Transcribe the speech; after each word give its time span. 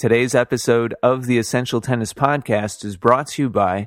Today's 0.00 0.34
episode 0.34 0.94
of 1.02 1.26
the 1.26 1.36
Essential 1.36 1.82
Tennis 1.82 2.14
Podcast 2.14 2.86
is 2.86 2.96
brought 2.96 3.26
to 3.32 3.42
you 3.42 3.50
by 3.50 3.86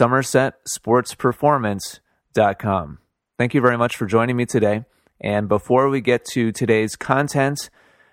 SomersetSportsPerformance.com. 0.00 2.98
Thank 3.38 3.54
you 3.54 3.60
very 3.60 3.78
much 3.78 3.94
for 3.94 4.06
joining 4.06 4.36
me 4.36 4.46
today. 4.46 4.84
And 5.20 5.48
before 5.48 5.88
we 5.88 6.00
get 6.00 6.24
to 6.32 6.50
today's 6.50 6.96
content 6.96 7.70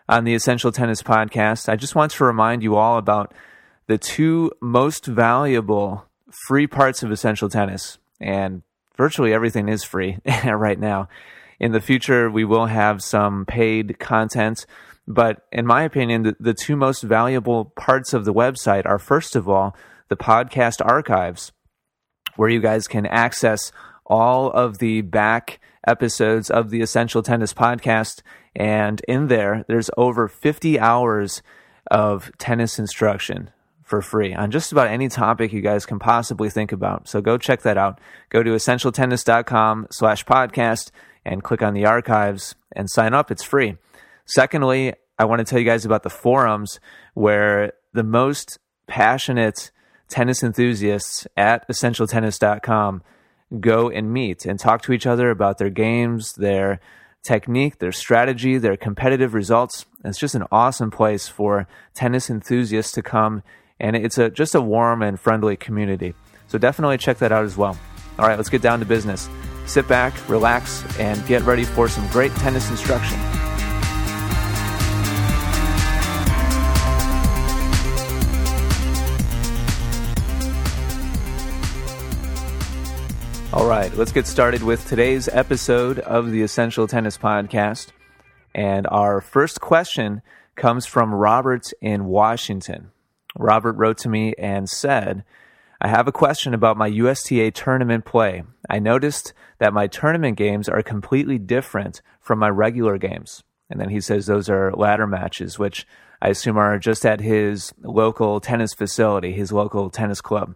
on 0.07 0.23
the 0.23 0.35
Essential 0.35 0.71
Tennis 0.71 1.01
Podcast, 1.01 1.67
I 1.67 1.77
just 1.77 1.95
want 1.95 2.11
to 2.11 2.23
remind 2.23 2.61
you 2.61 2.75
all 2.75 2.99
about 2.99 3.33
the 3.87 3.97
two 3.97 4.51
most 4.61 5.07
valuable 5.07 6.05
free 6.45 6.67
parts 6.67 7.01
of 7.01 7.11
Essential 7.11 7.49
Tennis. 7.49 7.97
And 8.19 8.61
virtually 8.95 9.33
everything 9.33 9.67
is 9.67 9.83
free 9.83 10.19
right 10.45 10.79
now. 10.79 11.09
In 11.59 11.71
the 11.71 11.81
future, 11.81 12.29
we 12.29 12.45
will 12.45 12.67
have 12.67 13.01
some 13.01 13.47
paid 13.47 13.97
content 13.97 14.67
but 15.13 15.45
in 15.51 15.65
my 15.65 15.83
opinion, 15.83 16.23
the, 16.23 16.35
the 16.39 16.53
two 16.53 16.75
most 16.75 17.01
valuable 17.03 17.65
parts 17.65 18.13
of 18.13 18.25
the 18.25 18.33
website 18.33 18.85
are 18.85 18.99
first 18.99 19.35
of 19.35 19.47
all, 19.47 19.75
the 20.09 20.17
podcast 20.17 20.85
archives, 20.85 21.51
where 22.35 22.49
you 22.49 22.61
guys 22.61 22.87
can 22.87 23.05
access 23.05 23.71
all 24.05 24.51
of 24.51 24.79
the 24.79 25.01
back 25.01 25.59
episodes 25.87 26.49
of 26.49 26.69
the 26.69 26.81
Essential 26.81 27.23
Tennis 27.23 27.53
podcast. 27.53 28.21
And 28.55 29.01
in 29.07 29.27
there, 29.27 29.63
there's 29.67 29.89
over 29.97 30.27
50 30.27 30.79
hours 30.79 31.41
of 31.89 32.31
tennis 32.37 32.77
instruction 32.77 33.51
for 33.83 34.01
free 34.01 34.33
on 34.33 34.51
just 34.51 34.71
about 34.71 34.87
any 34.87 35.09
topic 35.09 35.51
you 35.51 35.61
guys 35.61 35.85
can 35.85 35.99
possibly 35.99 36.49
think 36.49 36.71
about. 36.71 37.07
So 37.07 37.21
go 37.21 37.37
check 37.37 37.61
that 37.63 37.77
out. 37.77 37.99
Go 38.29 38.41
to 38.43 38.51
essentialtennis.com 38.51 39.87
slash 39.91 40.25
podcast 40.25 40.91
and 41.25 41.43
click 41.43 41.61
on 41.61 41.73
the 41.73 41.85
archives 41.85 42.55
and 42.73 42.89
sign 42.89 43.13
up. 43.13 43.31
It's 43.31 43.43
free. 43.43 43.77
Secondly, 44.25 44.93
I 45.21 45.25
want 45.25 45.37
to 45.37 45.45
tell 45.45 45.59
you 45.59 45.65
guys 45.65 45.85
about 45.85 46.01
the 46.01 46.09
forums 46.09 46.79
where 47.13 47.73
the 47.93 48.03
most 48.03 48.57
passionate 48.87 49.69
tennis 50.09 50.41
enthusiasts 50.41 51.27
at 51.37 51.67
essentialtennis.com 51.69 53.03
go 53.59 53.91
and 53.91 54.11
meet 54.11 54.47
and 54.47 54.59
talk 54.59 54.81
to 54.81 54.93
each 54.93 55.05
other 55.05 55.29
about 55.29 55.59
their 55.59 55.69
games, 55.69 56.33
their 56.33 56.79
technique, 57.21 57.77
their 57.77 57.91
strategy, 57.91 58.57
their 58.57 58.75
competitive 58.75 59.35
results. 59.35 59.85
It's 60.03 60.17
just 60.17 60.33
an 60.33 60.45
awesome 60.51 60.89
place 60.89 61.27
for 61.27 61.67
tennis 61.93 62.31
enthusiasts 62.31 62.93
to 62.93 63.03
come, 63.03 63.43
and 63.79 63.95
it's 63.95 64.17
a 64.17 64.31
just 64.31 64.55
a 64.55 64.61
warm 64.61 65.03
and 65.03 65.19
friendly 65.19 65.55
community. 65.55 66.15
So 66.47 66.57
definitely 66.57 66.97
check 66.97 67.19
that 67.19 67.31
out 67.31 67.45
as 67.45 67.55
well. 67.55 67.77
All 68.17 68.27
right, 68.27 68.37
let's 68.37 68.49
get 68.49 68.63
down 68.63 68.79
to 68.79 68.85
business. 68.85 69.29
Sit 69.67 69.87
back, 69.87 70.15
relax, 70.27 70.83
and 70.97 71.23
get 71.27 71.43
ready 71.43 71.63
for 71.63 71.87
some 71.87 72.07
great 72.07 72.31
tennis 72.37 72.71
instruction. 72.71 73.19
Right, 83.71 83.95
let's 83.95 84.11
get 84.11 84.27
started 84.27 84.61
with 84.61 84.85
today's 84.85 85.29
episode 85.29 85.97
of 85.99 86.29
the 86.29 86.41
Essential 86.41 86.87
Tennis 86.87 87.17
Podcast. 87.17 87.87
And 88.53 88.85
our 88.87 89.21
first 89.21 89.61
question 89.61 90.21
comes 90.57 90.85
from 90.85 91.13
Robert 91.13 91.71
in 91.79 92.03
Washington. 92.03 92.91
Robert 93.37 93.71
wrote 93.77 93.97
to 93.99 94.09
me 94.09 94.33
and 94.37 94.67
said, 94.67 95.23
I 95.79 95.87
have 95.87 96.05
a 96.05 96.11
question 96.11 96.53
about 96.53 96.75
my 96.75 96.87
USTA 96.87 97.51
tournament 97.51 98.03
play. 98.03 98.43
I 98.69 98.79
noticed 98.79 99.31
that 99.59 99.71
my 99.71 99.87
tournament 99.87 100.35
games 100.35 100.67
are 100.67 100.83
completely 100.83 101.37
different 101.37 102.01
from 102.19 102.39
my 102.39 102.49
regular 102.49 102.97
games. 102.97 103.41
And 103.69 103.79
then 103.79 103.87
he 103.87 104.01
says 104.01 104.25
those 104.25 104.49
are 104.49 104.73
ladder 104.73 105.07
matches, 105.07 105.57
which 105.57 105.87
I 106.21 106.27
assume 106.27 106.57
are 106.57 106.77
just 106.77 107.05
at 107.05 107.21
his 107.21 107.73
local 107.81 108.41
tennis 108.41 108.73
facility, 108.73 109.31
his 109.31 109.53
local 109.53 109.89
tennis 109.89 110.19
club. 110.19 110.55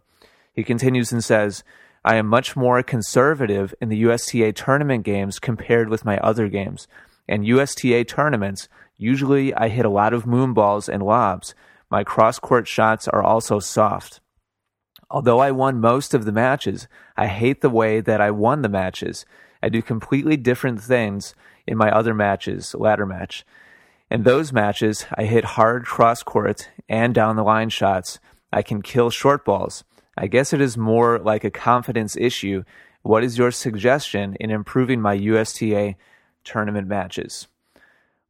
He 0.52 0.64
continues 0.64 1.14
and 1.14 1.24
says, 1.24 1.64
I 2.06 2.18
am 2.18 2.28
much 2.28 2.56
more 2.56 2.84
conservative 2.84 3.74
in 3.82 3.90
the 3.90 4.04
USTA 4.04 4.54
tournament 4.54 5.04
games 5.04 5.40
compared 5.40 5.90
with 5.90 6.06
my 6.06 6.20
other 6.20 6.48
games. 6.48 6.88
And 7.28 7.48
USTA 7.48 8.06
tournaments, 8.06 8.70
usually 8.96 9.56
I 9.56 9.70
hit 9.70 9.86
a 9.86 9.90
lot 9.90 10.14
of 10.14 10.28
moon 10.28 10.54
balls 10.54 10.88
and 10.88 11.02
lobs. 11.02 11.56
My 11.90 12.04
cross 12.04 12.38
court 12.38 12.68
shots 12.68 13.08
are 13.08 13.24
also 13.24 13.58
soft. 13.58 14.20
Although 15.10 15.40
I 15.40 15.50
won 15.50 15.82
most 15.82 16.14
of 16.14 16.26
the 16.26 16.32
matches, 16.32 16.88
I 17.18 17.26
hate 17.26 17.62
the 17.62 17.72
way 17.72 18.02
that 18.02 18.22
I 18.22 18.30
won 18.30 18.62
the 18.62 18.70
matches. 18.70 19.26
I 19.64 19.70
do 19.70 19.82
completely 19.82 20.38
different 20.38 20.80
things 20.80 21.34
in 21.66 21.76
my 21.76 21.90
other 21.90 22.14
matches, 22.14 22.76
ladder 22.76 23.08
match. 23.08 23.44
In 24.12 24.22
those 24.22 24.54
matches, 24.54 25.08
I 25.18 25.24
hit 25.24 25.44
hard 25.44 25.86
cross 25.86 26.22
court 26.22 26.70
and 26.88 27.16
down 27.16 27.36
the 27.36 27.44
line 27.44 27.70
shots. 27.70 28.20
I 28.54 28.62
can 28.62 28.84
kill 28.84 29.10
short 29.10 29.44
balls. 29.44 29.84
I 30.18 30.28
guess 30.28 30.54
it 30.54 30.62
is 30.62 30.78
more 30.78 31.20
like 31.20 31.44
a 31.44 31.52
confidence 31.52 32.16
issue. 32.16 32.64
What 33.02 33.24
is 33.24 33.38
your 33.38 33.52
suggestion 33.52 34.36
in 34.40 34.50
improving 34.50 35.02
my 35.02 35.14
USTA 35.14 35.96
tournament 36.44 36.88
matches? 36.88 37.48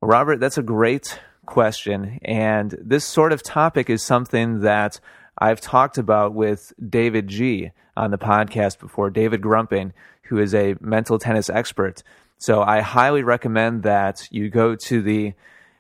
Robert, 0.01 0.39
that's 0.39 0.57
a 0.57 0.63
great 0.63 1.19
question. 1.45 2.19
And 2.23 2.75
this 2.81 3.05
sort 3.05 3.31
of 3.31 3.43
topic 3.43 3.89
is 3.89 4.03
something 4.03 4.61
that 4.61 4.99
I've 5.37 5.61
talked 5.61 5.97
about 5.97 6.33
with 6.33 6.73
David 6.89 7.27
G 7.27 7.71
on 7.95 8.11
the 8.11 8.17
podcast 8.17 8.79
before, 8.79 9.09
David 9.09 9.41
Grumping, 9.41 9.93
who 10.23 10.39
is 10.39 10.53
a 10.53 10.75
mental 10.79 11.19
tennis 11.19 11.49
expert. 11.49 12.03
So 12.37 12.61
I 12.61 12.81
highly 12.81 13.23
recommend 13.23 13.83
that 13.83 14.27
you 14.31 14.49
go 14.49 14.75
to 14.75 15.01
the 15.01 15.33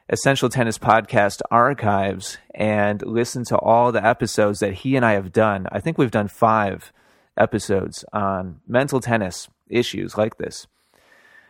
Essential 0.07 0.49
Tennis 0.49 0.77
Podcast 0.77 1.41
archives 1.49 2.37
and 2.53 3.01
listen 3.01 3.43
to 3.45 3.57
all 3.57 3.91
the 3.91 4.05
episodes 4.05 4.59
that 4.59 4.73
he 4.73 4.95
and 4.95 5.03
I 5.03 5.13
have 5.13 5.33
done. 5.33 5.65
I 5.71 5.79
think 5.79 5.97
we've 5.97 6.11
done 6.11 6.27
five 6.27 6.93
episodes 7.35 8.05
on 8.13 8.61
mental 8.67 8.99
tennis 8.99 9.49
issues 9.67 10.15
like 10.15 10.37
this. 10.37 10.67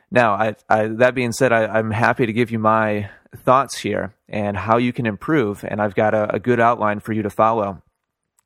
Now, 0.10 0.36
I, 0.36 0.56
I, 0.70 0.88
that 0.88 1.16
being 1.16 1.34
said, 1.34 1.52
I, 1.52 1.78
am 1.78 1.92
happy 1.92 2.26
to 2.26 2.32
give 2.32 2.50
you 2.50 2.58
my 2.58 3.10
thoughts 3.36 3.80
here 3.80 4.16
and 4.30 4.56
how 4.56 4.78
you 4.78 4.94
can 4.94 5.06
improve, 5.06 5.66
and 5.68 5.82
I've 5.82 5.96
got 5.96 6.14
a, 6.14 6.36
a 6.36 6.40
good 6.40 6.62
outline 6.62 7.02
for 7.02 7.12
you 7.12 7.24
to 7.24 7.30
follow. 7.30 7.82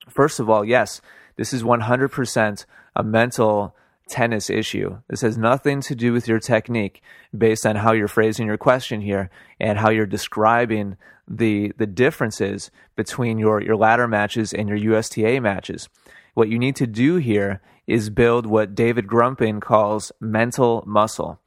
First 0.10 0.40
of 0.40 0.50
all, 0.50 0.66
yes, 0.66 1.02
this 1.36 1.54
is 1.54 1.62
100% 1.62 2.66
a 2.96 3.04
mental 3.04 3.76
tennis 4.10 4.50
issue. 4.50 5.00
This 5.08 5.22
has 5.22 5.38
nothing 5.38 5.82
to 5.82 5.96
do 5.96 6.12
with 6.12 6.28
your 6.28 6.40
technique 6.40 7.02
based 7.38 7.66
on 7.66 7.78
how 7.78 7.94
you're 7.94 8.08
phrasing 8.08 8.48
your 8.48 8.58
question 8.58 9.02
here 9.02 9.30
and 9.60 9.78
how 9.78 9.90
you're 9.90 10.06
describing 10.06 10.98
the 11.28 11.72
the 11.78 11.86
differences 11.86 12.72
between 12.96 13.38
your, 13.38 13.62
your 13.62 13.76
ladder 13.76 14.08
matches 14.08 14.52
and 14.52 14.68
your 14.68 14.78
USTA 14.78 15.40
matches. 15.42 15.88
What 16.34 16.50
you 16.50 16.58
need 16.58 16.76
to 16.78 16.88
do 16.88 17.18
here 17.18 17.62
is 17.88 18.10
build 18.10 18.46
what 18.46 18.76
David 18.76 19.08
Grumping 19.08 19.60
calls 19.60 20.12
mental 20.20 20.84
muscle. 20.86 21.40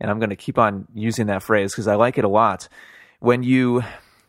And 0.00 0.10
I'm 0.10 0.18
going 0.18 0.30
to 0.30 0.36
keep 0.36 0.58
on 0.58 0.86
using 0.94 1.26
that 1.26 1.42
phrase 1.42 1.72
because 1.72 1.86
I 1.86 1.94
like 1.94 2.18
it 2.18 2.24
a 2.24 2.28
lot. 2.28 2.68
When 3.20 3.42
you 3.42 3.82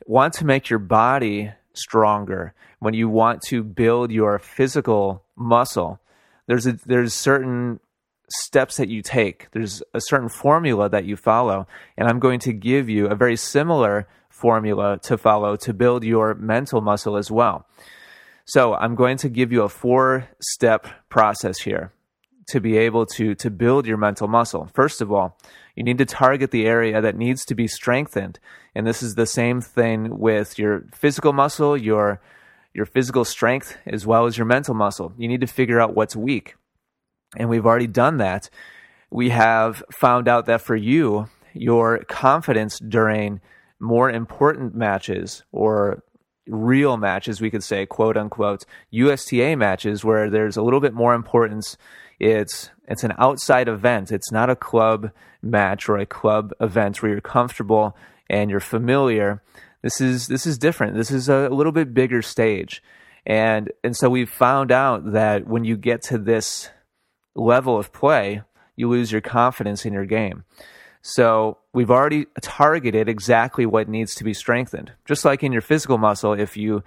want 0.06 0.34
to 0.36 0.46
make 0.46 0.70
your 0.70 0.80
body 0.80 1.52
stronger, 1.74 2.54
when 2.80 2.94
you 2.94 3.10
want 3.10 3.42
to 3.48 3.64
build 3.64 4.12
your 4.12 4.40
physical 4.40 5.24
muscle, 5.36 6.00
there's 6.54 6.68
a, 6.68 6.74
there's 6.86 7.16
certain 7.16 7.80
steps 8.30 8.78
that 8.78 8.88
you 8.88 9.02
take. 9.02 9.50
There's 9.54 9.82
a 9.96 10.02
certain 10.02 10.30
formula 10.30 10.88
that 10.88 11.06
you 11.06 11.16
follow, 11.16 11.68
and 11.98 12.08
I'm 12.08 12.20
going 12.20 12.40
to 12.42 12.54
give 12.54 12.90
you 12.90 13.08
a 13.08 13.16
very 13.16 13.36
similar 13.36 14.08
formula 14.30 15.00
to 15.04 15.18
follow 15.18 15.56
to 15.56 15.74
build 15.74 16.04
your 16.04 16.36
mental 16.36 16.80
muscle 16.80 17.18
as 17.18 17.32
well. 17.32 17.66
So, 18.46 18.76
I'm 18.76 18.94
going 18.94 19.18
to 19.18 19.30
give 19.30 19.52
you 19.52 19.64
a 19.64 19.70
four-step 19.70 20.88
process 21.10 21.62
here 21.62 21.92
to 22.50 22.60
be 22.60 22.78
able 22.78 23.08
to 23.08 23.34
to 23.34 23.50
build 23.50 23.88
your 23.88 23.98
mental 23.98 24.28
muscle. 24.28 24.70
First 24.76 25.02
of 25.02 25.12
all, 25.12 25.40
you 25.76 25.84
need 25.84 25.98
to 25.98 26.06
target 26.06 26.52
the 26.52 26.68
area 26.68 27.02
that 27.02 27.18
needs 27.18 27.46
to 27.46 27.56
be 27.56 27.68
strengthened. 27.68 28.38
And 28.76 28.86
this 28.86 29.02
is 29.02 29.16
the 29.16 29.26
same 29.26 29.60
thing 29.60 30.20
with 30.20 30.60
your 30.60 30.86
physical 30.94 31.34
muscle, 31.34 31.76
your 31.76 32.22
your 32.74 32.86
physical 32.86 33.26
strength 33.26 33.78
as 33.86 34.06
well 34.06 34.26
as 34.26 34.38
your 34.38 34.46
mental 34.46 34.74
muscle. 34.74 35.14
You 35.18 35.28
need 35.28 35.42
to 35.42 35.48
figure 35.48 35.80
out 35.80 35.96
what's 35.96 36.16
weak. 36.16 36.56
And 37.38 37.50
we've 37.50 37.66
already 37.66 37.88
done 37.88 38.18
that. 38.18 38.50
We 39.12 39.30
have 39.30 39.84
found 39.92 40.28
out 40.28 40.46
that 40.48 40.62
for 40.62 40.76
you, 40.76 41.28
your 41.54 42.00
confidence 42.06 42.80
during 42.80 43.42
more 43.80 44.10
important 44.10 44.74
matches 44.74 45.44
or 45.52 46.04
real 46.48 46.98
matches, 46.98 47.42
we 47.42 47.52
could 47.52 47.64
say, 47.64 47.86
quote 47.86 48.18
unquote, 48.18 48.66
USTA 48.92 49.56
matches 49.56 50.04
where 50.04 50.30
there's 50.30 50.58
a 50.58 50.64
little 50.64 50.80
bit 50.80 50.94
more 50.94 51.14
importance. 51.14 51.78
It's 52.20 52.70
it's 52.88 53.04
an 53.04 53.14
outside 53.18 53.68
event. 53.68 54.12
It's 54.12 54.32
not 54.32 54.50
a 54.50 54.56
club 54.56 55.12
match 55.42 55.88
or 55.88 55.98
a 55.98 56.06
club 56.06 56.54
event 56.60 57.02
where 57.02 57.12
you're 57.12 57.22
comfortable 57.22 57.96
and 58.30 58.50
you're 58.50 58.60
familiar. 58.60 59.42
This 59.84 60.02
is 60.02 60.28
this 60.28 60.48
is 60.48 60.58
different. 60.58 60.96
This 60.96 61.12
is 61.12 61.30
a 61.30 61.50
little 61.50 61.72
bit 61.72 61.94
bigger 61.94 62.22
stage. 62.22 62.82
And 63.26 63.72
and 63.84 63.96
so 63.96 64.10
we've 64.10 64.30
found 64.30 64.72
out 64.72 65.12
that 65.12 65.46
when 65.46 65.66
you 65.66 65.78
get 65.78 66.02
to 66.04 66.18
this 66.18 66.70
level 67.36 67.78
of 67.78 67.94
play, 67.94 68.42
you 68.76 68.90
lose 68.90 69.12
your 69.12 69.22
confidence 69.22 69.86
in 69.86 69.94
your 69.94 70.06
game. 70.06 70.46
So 71.02 71.58
we've 71.74 71.92
already 71.92 72.28
targeted 72.42 73.10
exactly 73.10 73.66
what 73.66 73.90
needs 73.90 74.16
to 74.16 74.24
be 74.24 74.34
strengthened. 74.34 74.94
Just 75.06 75.26
like 75.26 75.44
in 75.44 75.52
your 75.52 75.62
physical 75.62 75.98
muscle, 75.98 76.32
if 76.32 76.56
you 76.56 76.82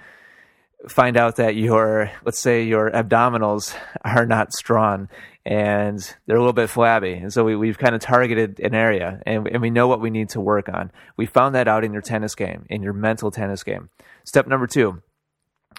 find 0.89 1.19
out 1.19 1.37
that 1.37 1.55
your, 1.55 2.11
let's 2.25 2.41
say 2.41 2.63
your 2.63 2.91
abdominals 2.91 3.75
are 4.05 4.25
not 4.25 4.55
strong 4.55 5.09
and 5.47 6.01
they're 6.27 6.37
a 6.37 6.41
little 6.41 6.53
bit 6.53 6.69
flabby. 6.69 7.13
And 7.13 7.33
so 7.33 7.45
we, 7.45 7.69
have 7.69 7.79
kind 7.79 7.95
of 7.95 8.01
targeted 8.01 8.59
an 8.59 8.75
area 8.75 9.23
and, 9.25 9.47
and 9.47 9.63
we 9.63 9.71
know 9.71 9.87
what 9.87 10.01
we 10.01 10.11
need 10.11 10.31
to 10.31 10.41
work 10.41 10.69
on. 10.69 10.91
We 11.17 11.25
found 11.27 11.55
that 11.55 11.69
out 11.69 11.85
in 11.85 11.93
your 11.93 12.03
tennis 12.03 12.35
game, 12.35 12.67
in 12.69 12.83
your 12.83 12.93
mental 12.93 13.31
tennis 13.31 13.63
game. 13.63 13.89
Step 14.25 14.49
number 14.49 14.67
two, 14.67 15.03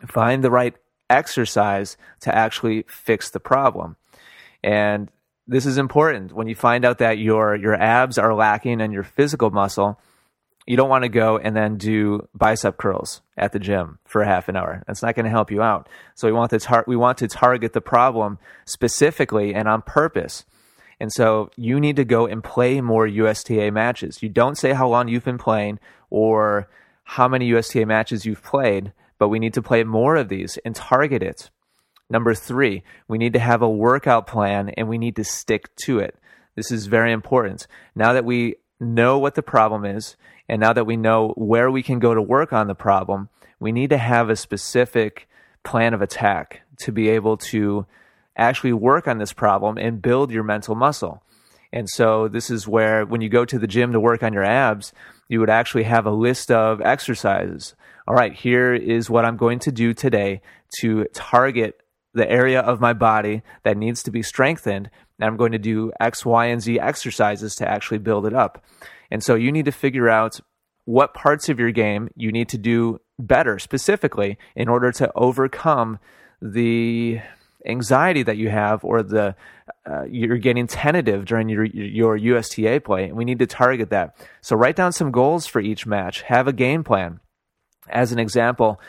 find 0.07 0.41
the 0.41 0.49
right 0.49 0.73
exercise 1.09 1.97
to 2.21 2.33
actually 2.33 2.85
fix 2.87 3.29
the 3.29 3.41
problem. 3.41 3.97
And 4.63 5.11
this 5.47 5.65
is 5.65 5.77
important. 5.77 6.31
When 6.31 6.47
you 6.47 6.55
find 6.55 6.85
out 6.85 6.99
that 6.99 7.17
your 7.17 7.53
your 7.55 7.75
abs 7.75 8.17
are 8.17 8.33
lacking 8.33 8.79
and 8.79 8.93
your 8.93 9.03
physical 9.03 9.49
muscle, 9.51 9.99
you 10.67 10.75
don't 10.75 10.89
want 10.89 11.03
to 11.03 11.09
go 11.09 11.37
and 11.37 11.55
then 11.55 11.77
do 11.77 12.27
bicep 12.35 12.77
curls 12.77 13.21
at 13.37 13.53
the 13.53 13.59
gym 13.59 13.99
for 14.05 14.23
half 14.23 14.49
an 14.49 14.57
hour. 14.57 14.83
That's 14.85 15.01
not 15.01 15.15
going 15.15 15.23
to 15.23 15.31
help 15.31 15.49
you 15.49 15.61
out. 15.61 15.87
So 16.13 16.27
we 16.27 16.33
want 16.33 16.51
to 16.51 16.59
tar- 16.59 16.83
we 16.85 16.97
want 16.97 17.17
to 17.19 17.27
target 17.27 17.71
the 17.73 17.81
problem 17.81 18.37
specifically 18.65 19.55
and 19.55 19.67
on 19.67 19.81
purpose. 19.81 20.45
And 20.99 21.11
so 21.11 21.51
you 21.55 21.79
need 21.79 21.95
to 21.95 22.05
go 22.05 22.25
and 22.25 22.43
play 22.43 22.81
more 22.81 23.07
USTA 23.07 23.71
matches. 23.71 24.21
You 24.21 24.29
don't 24.29 24.57
say 24.57 24.73
how 24.73 24.87
long 24.87 25.07
you've 25.07 25.23
been 25.23 25.37
playing 25.37 25.79
or 26.09 26.67
how 27.03 27.27
many 27.27 27.45
USTA 27.47 27.85
matches 27.85 28.25
you've 28.25 28.43
played, 28.43 28.91
but 29.17 29.29
we 29.29 29.39
need 29.39 29.53
to 29.53 29.61
play 29.61 29.83
more 29.83 30.17
of 30.17 30.27
these 30.27 30.57
and 30.65 30.75
target 30.75 31.23
it. 31.23 31.49
Number 32.09 32.33
three, 32.33 32.83
we 33.07 33.17
need 33.17 33.33
to 33.33 33.39
have 33.39 33.61
a 33.61 33.69
workout 33.69 34.27
plan 34.27 34.69
and 34.69 34.89
we 34.89 34.97
need 34.97 35.15
to 35.15 35.23
stick 35.23 35.73
to 35.83 35.99
it. 35.99 36.17
This 36.55 36.71
is 36.71 36.87
very 36.87 37.11
important. 37.11 37.67
Now 37.95 38.13
that 38.13 38.25
we 38.25 38.55
know 38.79 39.17
what 39.19 39.35
the 39.35 39.43
problem 39.43 39.85
is, 39.85 40.15
and 40.49 40.59
now 40.59 40.73
that 40.73 40.85
we 40.85 40.97
know 40.97 41.33
where 41.35 41.69
we 41.69 41.83
can 41.83 41.99
go 41.99 42.13
to 42.13 42.21
work 42.21 42.53
on 42.53 42.67
the 42.67 42.75
problem, 42.75 43.29
we 43.59 43.71
need 43.71 43.89
to 43.89 43.97
have 43.97 44.29
a 44.29 44.35
specific 44.35 45.27
plan 45.63 45.93
of 45.93 46.01
attack 46.01 46.61
to 46.77 46.91
be 46.91 47.09
able 47.09 47.37
to 47.37 47.85
actually 48.37 48.73
work 48.73 49.07
on 49.07 49.17
this 49.17 49.33
problem 49.33 49.77
and 49.77 50.01
build 50.01 50.31
your 50.31 50.43
mental 50.43 50.75
muscle. 50.75 51.23
And 51.73 51.89
so 51.89 52.27
this 52.27 52.49
is 52.49 52.67
where 52.67 53.05
when 53.05 53.21
you 53.21 53.29
go 53.29 53.43
to 53.45 53.59
the 53.59 53.67
gym 53.67 53.91
to 53.91 53.99
work 53.99 54.23
on 54.23 54.31
your 54.31 54.43
abs, 54.43 54.93
you 55.27 55.39
would 55.39 55.49
actually 55.49 55.83
have 55.83 56.05
a 56.05 56.11
list 56.11 56.51
of 56.51 56.81
exercises. 56.81 57.75
All 58.07 58.15
right, 58.15 58.33
here 58.33 58.73
is 58.73 59.09
what 59.09 59.25
I'm 59.25 59.35
going 59.35 59.59
to 59.59 59.71
do 59.71 59.93
today 59.93 60.41
to 60.79 61.05
target 61.13 61.81
the 62.13 62.29
area 62.29 62.61
of 62.61 62.79
my 62.79 62.93
body 62.93 63.41
that 63.63 63.77
needs 63.77 64.01
to 64.03 64.11
be 64.11 64.23
strengthened. 64.23 64.89
And 65.19 65.27
I'm 65.27 65.35
going 65.35 65.51
to 65.51 65.59
do 65.59 65.91
X, 65.99 66.25
Y, 66.25 66.45
and 66.45 66.61
Z 66.61 66.79
exercises 66.79 67.55
to 67.55 67.69
actually 67.69 67.97
build 67.97 68.25
it 68.25 68.33
up. 68.33 68.63
And 69.11 69.23
so 69.23 69.35
you 69.35 69.51
need 69.51 69.65
to 69.65 69.71
figure 69.71 70.09
out 70.09 70.39
what 70.85 71.13
parts 71.13 71.49
of 71.49 71.59
your 71.59 71.71
game 71.71 72.09
you 72.15 72.31
need 72.31 72.49
to 72.49 72.57
do 72.57 72.99
better 73.19 73.59
specifically 73.59 74.37
in 74.55 74.69
order 74.69 74.91
to 74.93 75.11
overcome 75.15 75.99
the 76.41 77.19
anxiety 77.65 78.23
that 78.23 78.37
you 78.37 78.49
have 78.49 78.83
or 78.83 79.03
the 79.03 79.35
uh, 79.89 80.03
you're 80.03 80.37
getting 80.37 80.67
tentative 80.67 81.25
during 81.25 81.49
your 81.49 81.65
your 81.65 82.15
USTA 82.15 82.79
play 82.81 83.05
and 83.05 83.17
we 83.17 83.25
need 83.25 83.39
to 83.39 83.47
target 83.47 83.89
that. 83.89 84.15
So 84.41 84.55
write 84.55 84.75
down 84.75 84.93
some 84.93 85.11
goals 85.11 85.45
for 85.45 85.59
each 85.59 85.85
match, 85.85 86.21
have 86.23 86.47
a 86.47 86.53
game 86.53 86.83
plan. 86.83 87.19
As 87.89 88.11
an 88.11 88.19
example, 88.19 88.79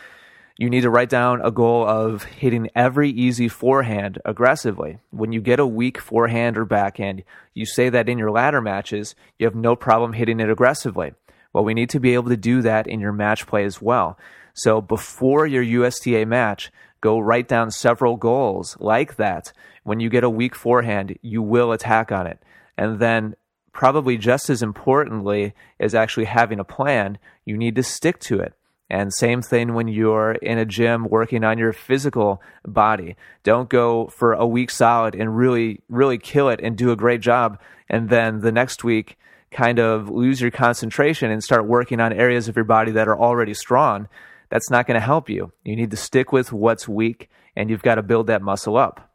you 0.59 0.69
need 0.69 0.81
to 0.81 0.91
write 0.91 1.09
down 1.09 1.41
a 1.41 1.53
goal 1.53 1.87
of 1.87 2.25
hitting 2.25 2.69
every 2.75 3.11
easy 3.11 3.47
forehand 3.47 4.19
aggressively. 4.25 4.99
When 5.11 5.31
you 5.31 5.41
get 5.41 5.61
a 5.61 5.67
weak 5.67 5.99
forehand 5.99 6.59
or 6.59 6.65
backhand, 6.65 7.23
you 7.55 7.65
say 7.65 7.89
that 7.91 8.09
in 8.09 8.19
your 8.19 8.33
ladder 8.33 8.61
matches, 8.61 9.15
you 9.39 9.47
have 9.47 9.55
no 9.55 9.77
problem 9.77 10.15
hitting 10.15 10.41
it 10.41 10.51
aggressively. 10.51 11.13
Well, 11.53 11.63
we 11.63 11.75
need 11.75 11.91
to 11.91 12.01
be 12.01 12.15
able 12.15 12.31
to 12.31 12.37
do 12.37 12.61
that 12.63 12.89
in 12.89 12.99
your 12.99 13.13
match 13.13 13.47
play 13.47 13.65
as 13.65 13.81
well. 13.81 14.19
So 14.53 14.81
before 14.81 15.47
your 15.47 15.63
USTA 15.63 16.27
match, 16.27 16.73
go 17.01 17.21
write 17.21 17.47
down 17.47 17.71
several 17.71 18.17
goals 18.17 18.77
like 18.81 19.15
that. 19.15 19.53
When 19.85 20.01
you 20.01 20.11
get 20.11 20.25
a 20.25 20.31
weak 20.31 20.57
forehand, 20.57 21.17
you 21.23 21.41
will 21.41 21.71
attack 21.71 22.11
on 22.11 22.27
it. 22.27 22.43
And 22.77 22.99
then 22.99 23.37
probably 23.73 24.19
just 24.19 24.51
as 24.51 24.61
importantly 24.61 25.55
as 25.79 25.95
actually 25.95 26.25
having 26.25 26.59
a 26.59 26.65
plan, 26.65 27.19
you 27.45 27.57
need 27.57 27.77
to 27.77 27.83
stick 27.85 28.19
to 28.19 28.41
it. 28.41 28.55
And 28.91 29.13
same 29.13 29.43
thing 29.43 29.75
when 29.75 29.89
you're 29.89 30.33
in 30.33 30.59
a 30.59 30.65
gym 30.65 31.09
working 31.09 31.45
on 31.45 31.59
your 31.59 31.73
physical 31.73 32.41
body. 32.67 33.17
Don't 33.43 33.69
go 33.69 34.07
for 34.07 34.33
a 34.33 34.47
week 34.47 34.71
solid 34.71 35.15
and 35.15 35.37
really, 35.37 35.83
really 35.89 36.17
kill 36.17 36.49
it 36.49 36.61
and 36.63 36.77
do 36.77 36.91
a 36.91 36.97
great 36.97 37.21
job. 37.21 37.61
And 37.89 38.09
then 38.09 38.41
the 38.41 38.53
next 38.53 38.85
week, 38.85 39.19
kind 39.51 39.79
of 39.79 40.09
lose 40.09 40.41
your 40.41 40.51
concentration 40.51 41.31
and 41.31 41.43
start 41.43 41.67
working 41.67 42.01
on 42.01 42.13
areas 42.13 42.49
of 42.49 42.57
your 42.57 42.65
body 42.65 42.93
that 42.93 43.09
are 43.09 43.19
already 43.19 43.55
strong. 43.55 44.09
That's 44.51 44.71
not 44.71 44.87
going 44.87 44.99
to 44.99 45.05
help 45.05 45.29
you. 45.29 45.53
You 45.65 45.77
need 45.77 45.91
to 45.91 45.97
stick 45.97 46.33
with 46.33 46.53
what's 46.53 46.89
weak 46.89 47.29
and 47.57 47.71
you've 47.71 47.83
got 47.83 47.97
to 47.97 48.03
build 48.03 48.29
that 48.29 48.43
muscle 48.43 48.77
up. 48.77 49.11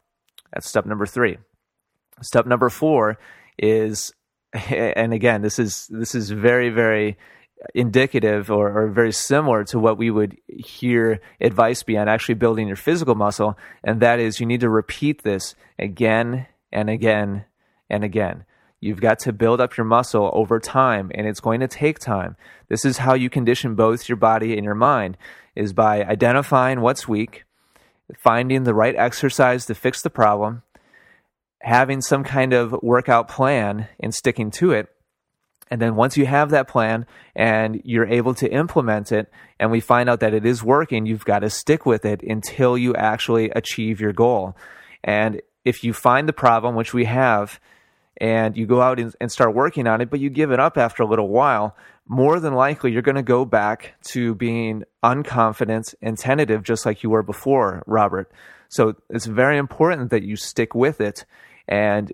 That's 0.51 0.67
step 0.67 0.85
number 0.85 1.05
three. 1.05 1.37
Step 2.21 2.45
number 2.45 2.69
four 2.69 3.17
is, 3.57 4.13
and 4.53 5.13
again, 5.13 5.41
this 5.41 5.59
is, 5.59 5.87
this 5.89 6.13
is 6.15 6.29
very, 6.29 6.69
very 6.69 7.17
indicative 7.73 8.51
or, 8.51 8.77
or, 8.77 8.87
very 8.89 9.11
similar 9.11 9.63
to 9.63 9.79
what 9.79 9.97
we 9.97 10.11
would 10.11 10.37
hear 10.47 11.21
advice 11.39 11.83
be 11.83 11.97
on 11.97 12.07
actually 12.07 12.35
building 12.35 12.67
your 12.67 12.75
physical 12.75 13.15
muscle. 13.15 13.57
And 13.83 14.01
that 14.01 14.19
is 14.19 14.39
you 14.39 14.45
need 14.45 14.61
to 14.61 14.69
repeat 14.69 15.23
this 15.23 15.55
again 15.79 16.47
and 16.71 16.89
again 16.89 17.45
and 17.89 18.03
again. 18.03 18.45
You've 18.81 18.99
got 18.99 19.19
to 19.19 19.31
build 19.31 19.61
up 19.61 19.77
your 19.77 19.85
muscle 19.85 20.29
over 20.33 20.59
time 20.59 21.09
and 21.15 21.25
it's 21.25 21.39
going 21.39 21.61
to 21.61 21.67
take 21.69 21.99
time. 21.99 22.35
This 22.67 22.83
is 22.83 22.97
how 22.97 23.13
you 23.13 23.29
condition 23.29 23.75
both 23.75 24.09
your 24.09 24.17
body 24.17 24.55
and 24.55 24.65
your 24.65 24.75
mind 24.75 25.17
is 25.55 25.71
by 25.71 26.03
identifying 26.03 26.81
what's 26.81 27.07
weak, 27.07 27.45
finding 28.17 28.63
the 28.63 28.73
right 28.73 28.95
exercise 28.95 29.65
to 29.67 29.75
fix 29.75 30.01
the 30.01 30.09
problem, 30.09 30.63
having 31.61 32.01
some 32.01 32.25
kind 32.25 32.51
of 32.51 32.75
workout 32.83 33.29
plan 33.29 33.87
and 34.01 34.13
sticking 34.13 34.51
to 34.51 34.73
it, 34.73 34.89
and 35.73 35.81
then 35.81 35.95
once 35.95 36.17
you 36.17 36.27
have 36.27 36.51
that 36.51 36.67
plan 36.67 37.07
and 37.35 37.81
you're 37.83 38.05
able 38.05 38.35
to 38.35 38.47
implement 38.47 39.11
it, 39.11 39.33
and 39.59 39.71
we 39.71 39.79
find 39.79 40.07
out 40.07 40.19
that 40.19 40.35
it 40.35 40.45
is 40.45 40.63
working, 40.63 41.07
you've 41.07 41.25
got 41.25 41.39
to 41.39 41.49
stick 41.49 41.83
with 41.83 42.05
it 42.05 42.21
until 42.21 42.77
you 42.77 42.93
actually 42.93 43.49
achieve 43.49 43.99
your 43.99 44.13
goal. 44.13 44.55
And 45.03 45.41
if 45.65 45.83
you 45.83 45.91
find 45.91 46.29
the 46.29 46.33
problem, 46.33 46.75
which 46.75 46.93
we 46.93 47.05
have, 47.05 47.59
and 48.17 48.55
you 48.55 48.67
go 48.67 48.83
out 48.83 48.99
and, 48.99 49.31
start 49.31 49.55
working 49.55 49.87
on 49.87 49.99
it, 49.99 50.11
but 50.11 50.19
you 50.19 50.29
give 50.29 50.51
it 50.51 50.59
up 50.59 50.77
after 50.77 51.01
a 51.01 51.07
little 51.07 51.29
while, 51.29 51.75
more 52.07 52.39
than 52.39 52.53
likely 52.53 52.91
you're 52.91 53.01
going 53.01 53.15
to 53.15 53.23
go 53.23 53.43
back 53.43 53.95
to 54.09 54.35
being 54.35 54.83
unconfident 55.03 55.95
and 56.03 56.19
tentative, 56.19 56.61
just 56.61 56.85
like 56.85 57.01
you 57.01 57.09
were 57.09 57.23
before, 57.23 57.81
Robert. 57.87 58.31
So 58.69 58.93
it's 59.09 59.25
very 59.25 59.57
important 59.57 60.11
that 60.11 60.21
you 60.21 60.35
stick 60.35 60.75
with 60.75 61.01
it 61.01 61.25
and 61.67 62.13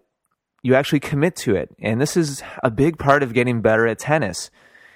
you 0.61 0.75
actually 0.75 0.99
commit 0.99 1.35
to 1.37 1.55
it. 1.55 1.69
And 1.79 2.01
this 2.01 2.17
is 2.17 2.43
a 2.63 2.71
big 2.71 2.97
part 2.97 3.23
of 3.23 3.33
getting 3.33 3.61
better 3.61 3.87
at 3.87 3.99
tennis. 3.99 4.49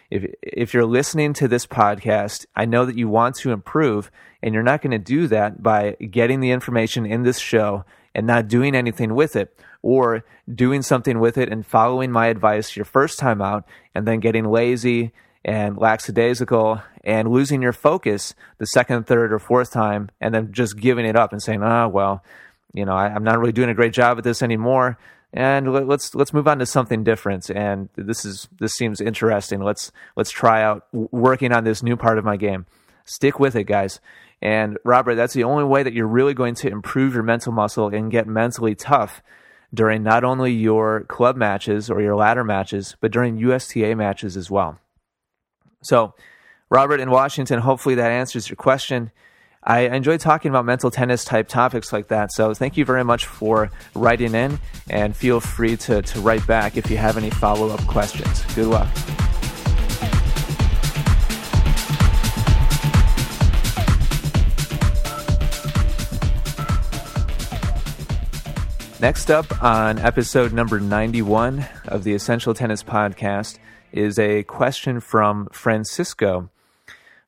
If, 0.09 0.25
if 0.41 0.73
you're 0.73 0.85
listening 0.85 1.33
to 1.33 1.47
this 1.47 1.65
podcast, 1.65 2.45
I 2.55 2.65
know 2.65 2.85
that 2.85 2.97
you 2.97 3.07
want 3.07 3.35
to 3.37 3.51
improve, 3.51 4.11
and 4.41 4.53
you're 4.53 4.63
not 4.63 4.81
going 4.81 4.91
to 4.91 4.99
do 4.99 5.27
that 5.27 5.63
by 5.63 5.91
getting 6.11 6.39
the 6.39 6.51
information 6.51 7.05
in 7.05 7.23
this 7.23 7.39
show 7.39 7.85
and 8.13 8.27
not 8.27 8.47
doing 8.47 8.75
anything 8.75 9.15
with 9.15 9.35
it, 9.35 9.57
or 9.81 10.23
doing 10.53 10.81
something 10.81 11.19
with 11.19 11.37
it 11.37 11.51
and 11.51 11.65
following 11.65 12.11
my 12.11 12.27
advice 12.27 12.75
your 12.75 12.85
first 12.85 13.17
time 13.17 13.41
out, 13.41 13.65
and 13.95 14.07
then 14.07 14.19
getting 14.19 14.45
lazy 14.45 15.11
and 15.43 15.77
lackadaisical 15.77 16.81
and 17.03 17.29
losing 17.29 17.61
your 17.61 17.73
focus 17.73 18.33
the 18.59 18.65
second, 18.67 19.07
third, 19.07 19.33
or 19.33 19.39
fourth 19.39 19.71
time, 19.71 20.09
and 20.21 20.33
then 20.33 20.53
just 20.53 20.77
giving 20.77 21.05
it 21.05 21.15
up 21.15 21.33
and 21.33 21.41
saying, 21.41 21.61
"Ah, 21.63 21.85
oh, 21.85 21.87
well, 21.89 22.23
you 22.73 22.85
know, 22.85 22.93
I, 22.93 23.07
I'm 23.07 23.23
not 23.23 23.39
really 23.39 23.51
doing 23.51 23.69
a 23.69 23.73
great 23.73 23.93
job 23.93 24.17
at 24.17 24.23
this 24.23 24.41
anymore." 24.41 24.97
And 25.33 25.73
let's 25.87 26.13
let's 26.13 26.31
move 26.31 26.47
on 26.47 26.59
to 26.59 26.65
something 26.65 27.03
different. 27.03 27.49
And 27.49 27.89
this 27.95 28.23
is 28.23 28.47
this 28.59 28.73
seems 28.73 29.01
interesting. 29.01 29.61
Let's 29.61 29.91
let's 30.15 30.29
try 30.29 30.61
out 30.61 30.85
working 30.93 31.51
on 31.51 31.63
this 31.63 31.81
new 31.81 31.97
part 31.97 32.19
of 32.19 32.23
my 32.23 32.37
game. 32.37 32.67
Stick 33.05 33.39
with 33.39 33.55
it, 33.55 33.63
guys. 33.63 33.99
And 34.41 34.77
Robert, 34.85 35.15
that's 35.15 35.33
the 35.33 35.45
only 35.45 35.63
way 35.63 35.81
that 35.83 35.93
you're 35.93 36.07
really 36.07 36.33
going 36.33 36.53
to 36.55 36.69
improve 36.69 37.13
your 37.15 37.23
mental 37.23 37.51
muscle 37.51 37.87
and 37.87 38.11
get 38.11 38.27
mentally 38.27 38.75
tough 38.75 39.23
during 39.73 40.03
not 40.03 40.23
only 40.23 40.51
your 40.51 41.05
club 41.05 41.35
matches 41.35 41.89
or 41.89 42.01
your 42.01 42.15
ladder 42.15 42.43
matches, 42.43 42.95
but 42.99 43.11
during 43.11 43.37
USTA 43.37 43.95
matches 43.95 44.37
as 44.37 44.51
well. 44.51 44.77
So, 45.81 46.13
Robert 46.69 46.99
in 46.99 47.09
Washington, 47.09 47.59
hopefully 47.59 47.95
that 47.95 48.11
answers 48.11 48.49
your 48.49 48.55
question. 48.55 49.11
I 49.65 49.81
enjoy 49.81 50.17
talking 50.17 50.49
about 50.49 50.65
mental 50.65 50.91
tennis 50.91 51.23
type 51.23 51.47
topics 51.47 51.93
like 51.93 52.09
that. 52.09 52.33
So 52.33 52.53
thank 52.53 52.75
you 52.75 52.83
very 52.83 53.05
much 53.05 53.25
for 53.25 53.71
writing 53.95 54.35
in 54.35 54.59
and 54.89 55.15
feel 55.15 55.39
free 55.39 55.77
to, 55.77 56.01
to 56.01 56.19
write 56.19 56.45
back 56.45 56.75
if 56.75 56.91
you 56.91 56.97
have 56.97 57.17
any 57.17 57.29
follow 57.29 57.69
up 57.69 57.79
questions. 57.87 58.43
Good 58.55 58.67
luck. 58.67 58.89
Next 68.99 69.29
up 69.29 69.63
on 69.63 69.99
episode 69.99 70.53
number 70.53 70.79
91 70.79 71.65
of 71.85 72.03
the 72.03 72.13
Essential 72.13 72.53
Tennis 72.53 72.83
Podcast 72.83 73.59
is 73.91 74.17
a 74.17 74.43
question 74.43 74.99
from 74.99 75.47
Francisco. 75.51 76.49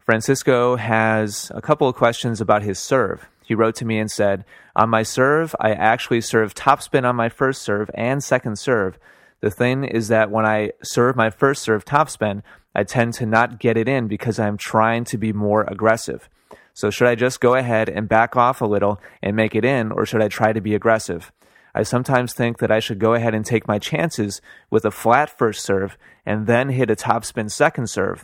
Francisco 0.05 0.75
has 0.75 1.51
a 1.55 1.61
couple 1.63 1.89
of 1.89 1.95
questions 1.95 2.39
about 2.39 2.61
his 2.61 2.77
serve. 2.77 3.27
He 3.43 3.55
wrote 3.55 3.73
to 3.77 3.85
me 3.85 3.97
and 3.97 4.09
said, 4.09 4.45
On 4.75 4.87
my 4.87 5.01
serve, 5.01 5.55
I 5.59 5.71
actually 5.71 6.21
serve 6.21 6.53
topspin 6.53 7.09
on 7.09 7.15
my 7.15 7.27
first 7.27 7.63
serve 7.63 7.89
and 7.95 8.23
second 8.23 8.59
serve. 8.59 8.99
The 9.41 9.49
thing 9.49 9.83
is 9.83 10.09
that 10.09 10.29
when 10.29 10.45
I 10.45 10.73
serve 10.83 11.15
my 11.15 11.31
first 11.31 11.63
serve 11.63 11.85
topspin, 11.85 12.43
I 12.75 12.83
tend 12.83 13.15
to 13.15 13.25
not 13.25 13.59
get 13.59 13.77
it 13.77 13.87
in 13.87 14.07
because 14.07 14.37
I'm 14.37 14.57
trying 14.57 15.05
to 15.05 15.17
be 15.17 15.33
more 15.33 15.63
aggressive. 15.63 16.29
So, 16.75 16.91
should 16.91 17.07
I 17.07 17.15
just 17.15 17.41
go 17.41 17.55
ahead 17.55 17.89
and 17.89 18.07
back 18.07 18.35
off 18.35 18.61
a 18.61 18.65
little 18.65 19.01
and 19.23 19.35
make 19.35 19.55
it 19.55 19.65
in, 19.65 19.91
or 19.91 20.05
should 20.05 20.21
I 20.21 20.27
try 20.27 20.53
to 20.53 20.61
be 20.61 20.75
aggressive? 20.75 21.31
I 21.73 21.81
sometimes 21.81 22.31
think 22.31 22.59
that 22.59 22.71
I 22.71 22.79
should 22.79 22.99
go 22.99 23.15
ahead 23.15 23.33
and 23.33 23.43
take 23.43 23.67
my 23.67 23.79
chances 23.79 24.39
with 24.69 24.85
a 24.85 24.91
flat 24.91 25.35
first 25.35 25.63
serve 25.63 25.97
and 26.27 26.45
then 26.45 26.69
hit 26.69 26.91
a 26.91 26.95
topspin 26.95 27.49
second 27.49 27.89
serve. 27.89 28.23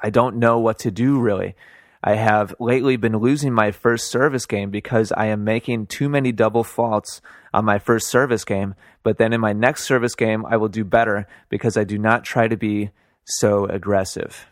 I 0.00 0.10
don't 0.10 0.36
know 0.36 0.58
what 0.58 0.78
to 0.80 0.90
do 0.90 1.20
really. 1.20 1.54
I 2.02 2.14
have 2.14 2.54
lately 2.60 2.96
been 2.96 3.16
losing 3.16 3.52
my 3.52 3.72
first 3.72 4.08
service 4.08 4.46
game 4.46 4.70
because 4.70 5.10
I 5.12 5.26
am 5.26 5.42
making 5.42 5.86
too 5.86 6.08
many 6.08 6.30
double 6.30 6.62
faults 6.62 7.20
on 7.52 7.64
my 7.64 7.78
first 7.78 8.06
service 8.06 8.44
game, 8.44 8.74
but 9.02 9.18
then 9.18 9.32
in 9.32 9.40
my 9.40 9.52
next 9.52 9.84
service 9.84 10.14
game, 10.14 10.46
I 10.46 10.56
will 10.58 10.68
do 10.68 10.84
better 10.84 11.26
because 11.48 11.76
I 11.76 11.84
do 11.84 11.98
not 11.98 12.24
try 12.24 12.46
to 12.46 12.56
be 12.56 12.90
so 13.24 13.66
aggressive. 13.66 14.46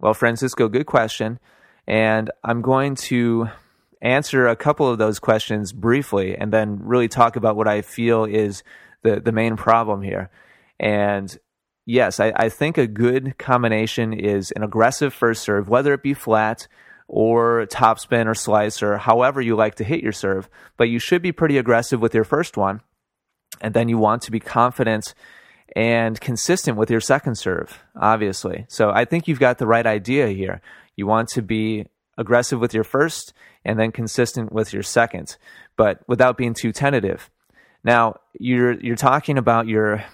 Well, 0.00 0.14
Francisco, 0.14 0.68
good 0.68 0.86
question. 0.86 1.38
And 1.86 2.30
I'm 2.42 2.62
going 2.62 2.94
to 2.96 3.48
answer 4.00 4.46
a 4.46 4.56
couple 4.56 4.88
of 4.88 4.98
those 4.98 5.18
questions 5.18 5.72
briefly 5.72 6.36
and 6.36 6.52
then 6.52 6.78
really 6.82 7.08
talk 7.08 7.36
about 7.36 7.56
what 7.56 7.68
I 7.68 7.82
feel 7.82 8.24
is 8.24 8.62
the, 9.02 9.20
the 9.20 9.32
main 9.32 9.56
problem 9.56 10.00
here. 10.00 10.30
And 10.78 11.36
yes, 11.90 12.20
I, 12.20 12.32
I 12.36 12.48
think 12.48 12.78
a 12.78 12.86
good 12.86 13.36
combination 13.36 14.12
is 14.12 14.52
an 14.52 14.62
aggressive 14.62 15.12
first 15.12 15.42
serve, 15.42 15.68
whether 15.68 15.92
it 15.92 16.02
be 16.02 16.14
flat 16.14 16.68
or 17.08 17.66
topspin 17.66 18.26
or 18.26 18.34
slice 18.34 18.82
or 18.82 18.96
however 18.96 19.40
you 19.40 19.56
like 19.56 19.74
to 19.76 19.84
hit 19.84 20.00
your 20.00 20.12
serve, 20.12 20.48
but 20.76 20.88
you 20.88 21.00
should 21.00 21.20
be 21.20 21.32
pretty 21.32 21.58
aggressive 21.58 22.00
with 22.00 22.14
your 22.14 22.24
first 22.24 22.56
one. 22.56 22.80
And 23.60 23.74
then 23.74 23.88
you 23.88 23.98
want 23.98 24.22
to 24.22 24.30
be 24.30 24.38
confident 24.38 25.14
and 25.74 26.20
consistent 26.20 26.76
with 26.76 26.90
your 26.90 27.00
second 27.00 27.36
serve, 27.36 27.82
obviously. 27.96 28.66
So 28.68 28.90
I 28.90 29.04
think 29.04 29.26
you've 29.26 29.40
got 29.40 29.58
the 29.58 29.66
right 29.66 29.86
idea 29.86 30.28
here. 30.28 30.60
You 30.94 31.06
want 31.06 31.28
to 31.30 31.42
be 31.42 31.86
aggressive 32.16 32.60
with 32.60 32.72
your 32.72 32.84
first 32.84 33.32
and 33.64 33.78
then 33.78 33.90
consistent 33.90 34.52
with 34.52 34.72
your 34.72 34.84
second, 34.84 35.36
but 35.76 36.00
without 36.06 36.36
being 36.36 36.54
too 36.54 36.70
tentative. 36.70 37.30
Now, 37.82 38.20
you're 38.38 38.78
you're 38.80 38.96
talking 38.96 39.38
about 39.38 39.66
your 39.66 40.04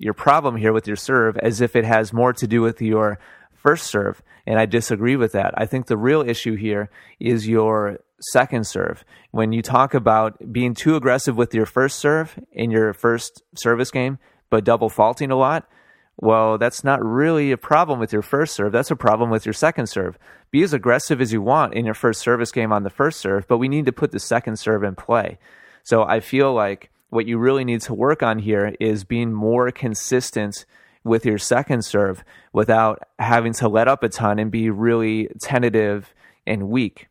your 0.00 0.14
problem 0.14 0.56
here 0.56 0.72
with 0.72 0.86
your 0.86 0.96
serve 0.96 1.36
as 1.36 1.60
if 1.60 1.76
it 1.76 1.84
has 1.84 2.12
more 2.12 2.32
to 2.32 2.46
do 2.46 2.62
with 2.62 2.80
your 2.80 3.18
first 3.52 3.86
serve, 3.86 4.22
and 4.46 4.58
I 4.58 4.64
disagree 4.64 5.14
with 5.14 5.32
that. 5.32 5.52
I 5.58 5.66
think 5.66 5.86
the 5.86 5.98
real 5.98 6.22
issue 6.22 6.56
here 6.56 6.90
is 7.20 7.46
your 7.46 8.00
second 8.32 8.66
serve. 8.66 9.04
When 9.30 9.52
you 9.52 9.60
talk 9.60 9.92
about 9.92 10.52
being 10.52 10.72
too 10.72 10.96
aggressive 10.96 11.36
with 11.36 11.54
your 11.54 11.66
first 11.66 11.98
serve 11.98 12.38
in 12.50 12.70
your 12.70 12.94
first 12.94 13.42
service 13.54 13.90
game, 13.90 14.18
but 14.48 14.64
double 14.64 14.88
faulting 14.88 15.30
a 15.30 15.36
lot, 15.36 15.68
well, 16.16 16.56
that's 16.56 16.82
not 16.82 17.04
really 17.04 17.52
a 17.52 17.58
problem 17.58 18.00
with 18.00 18.12
your 18.12 18.22
first 18.22 18.54
serve. 18.54 18.72
That's 18.72 18.90
a 18.90 18.96
problem 18.96 19.28
with 19.28 19.44
your 19.44 19.52
second 19.52 19.86
serve. 19.86 20.18
Be 20.50 20.62
as 20.62 20.72
aggressive 20.72 21.20
as 21.20 21.32
you 21.32 21.42
want 21.42 21.74
in 21.74 21.84
your 21.84 21.94
first 21.94 22.20
service 22.22 22.52
game 22.52 22.72
on 22.72 22.84
the 22.84 22.90
first 22.90 23.20
serve, 23.20 23.46
but 23.46 23.58
we 23.58 23.68
need 23.68 23.84
to 23.86 23.92
put 23.92 24.12
the 24.12 24.18
second 24.18 24.58
serve 24.58 24.82
in 24.82 24.94
play. 24.94 25.38
So 25.82 26.04
I 26.04 26.20
feel 26.20 26.54
like 26.54 26.90
what 27.10 27.26
you 27.26 27.38
really 27.38 27.64
need 27.64 27.82
to 27.82 27.94
work 27.94 28.22
on 28.22 28.38
here 28.38 28.74
is 28.80 29.04
being 29.04 29.32
more 29.32 29.70
consistent 29.70 30.64
with 31.04 31.24
your 31.24 31.38
second 31.38 31.84
serve 31.84 32.22
without 32.52 33.02
having 33.18 33.52
to 33.54 33.68
let 33.68 33.88
up 33.88 34.02
a 34.02 34.08
ton 34.08 34.38
and 34.38 34.50
be 34.50 34.70
really 34.70 35.28
tentative 35.42 36.14
and 36.46 36.68
weak. 36.68 37.08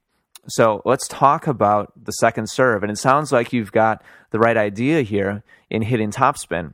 So 0.47 0.81
let's 0.85 1.07
talk 1.07 1.47
about 1.47 1.93
the 2.01 2.11
second 2.13 2.49
serve. 2.49 2.83
And 2.83 2.91
it 2.91 2.97
sounds 2.97 3.31
like 3.31 3.53
you've 3.53 3.71
got 3.71 4.03
the 4.31 4.39
right 4.39 4.57
idea 4.57 5.01
here 5.01 5.43
in 5.69 5.81
hitting 5.81 6.11
topspin. 6.11 6.73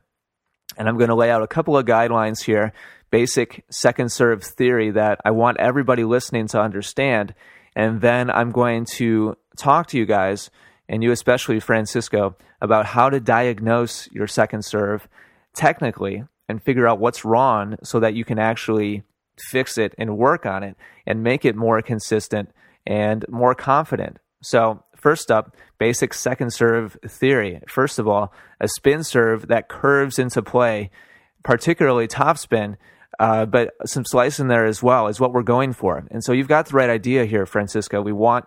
And 0.76 0.88
I'm 0.88 0.98
going 0.98 1.08
to 1.08 1.14
lay 1.14 1.30
out 1.30 1.42
a 1.42 1.46
couple 1.46 1.76
of 1.76 1.86
guidelines 1.86 2.44
here, 2.44 2.72
basic 3.10 3.64
second 3.70 4.12
serve 4.12 4.42
theory 4.42 4.90
that 4.92 5.20
I 5.24 5.30
want 5.30 5.58
everybody 5.58 6.04
listening 6.04 6.48
to 6.48 6.60
understand. 6.60 7.34
And 7.74 8.00
then 8.00 8.30
I'm 8.30 8.50
going 8.50 8.86
to 8.96 9.36
talk 9.56 9.88
to 9.88 9.98
you 9.98 10.06
guys, 10.06 10.50
and 10.88 11.02
you 11.02 11.10
especially, 11.12 11.60
Francisco, 11.60 12.36
about 12.60 12.86
how 12.86 13.10
to 13.10 13.20
diagnose 13.20 14.10
your 14.12 14.26
second 14.26 14.64
serve 14.64 15.08
technically 15.54 16.24
and 16.48 16.62
figure 16.62 16.86
out 16.86 17.00
what's 17.00 17.24
wrong 17.24 17.76
so 17.82 18.00
that 18.00 18.14
you 18.14 18.24
can 18.24 18.38
actually 18.38 19.02
fix 19.38 19.78
it 19.78 19.94
and 19.98 20.16
work 20.16 20.46
on 20.46 20.62
it 20.62 20.76
and 21.06 21.22
make 21.22 21.44
it 21.44 21.56
more 21.56 21.82
consistent 21.82 22.50
and 22.86 23.24
more 23.28 23.54
confident. 23.54 24.18
So, 24.42 24.84
First 24.96 25.30
up, 25.30 25.54
basic 25.78 26.14
second 26.14 26.52
serve 26.52 26.96
theory. 27.06 27.60
First 27.68 27.98
of 27.98 28.08
all, 28.08 28.32
a 28.60 28.66
spin 28.66 29.04
serve 29.04 29.48
that 29.48 29.68
curves 29.68 30.18
into 30.18 30.42
play, 30.42 30.90
particularly 31.44 32.08
topspin, 32.08 32.76
uh, 33.20 33.46
but 33.46 33.74
some 33.84 34.04
slice 34.04 34.40
in 34.40 34.48
there 34.48 34.66
as 34.66 34.82
well 34.82 35.06
is 35.06 35.20
what 35.20 35.32
we're 35.32 35.42
going 35.42 35.72
for. 35.72 36.04
And 36.10 36.24
so 36.24 36.32
you've 36.32 36.48
got 36.48 36.66
the 36.66 36.76
right 36.76 36.90
idea 36.90 37.24
here, 37.24 37.46
Francisco. 37.46 38.02
We 38.02 38.12
want 38.12 38.46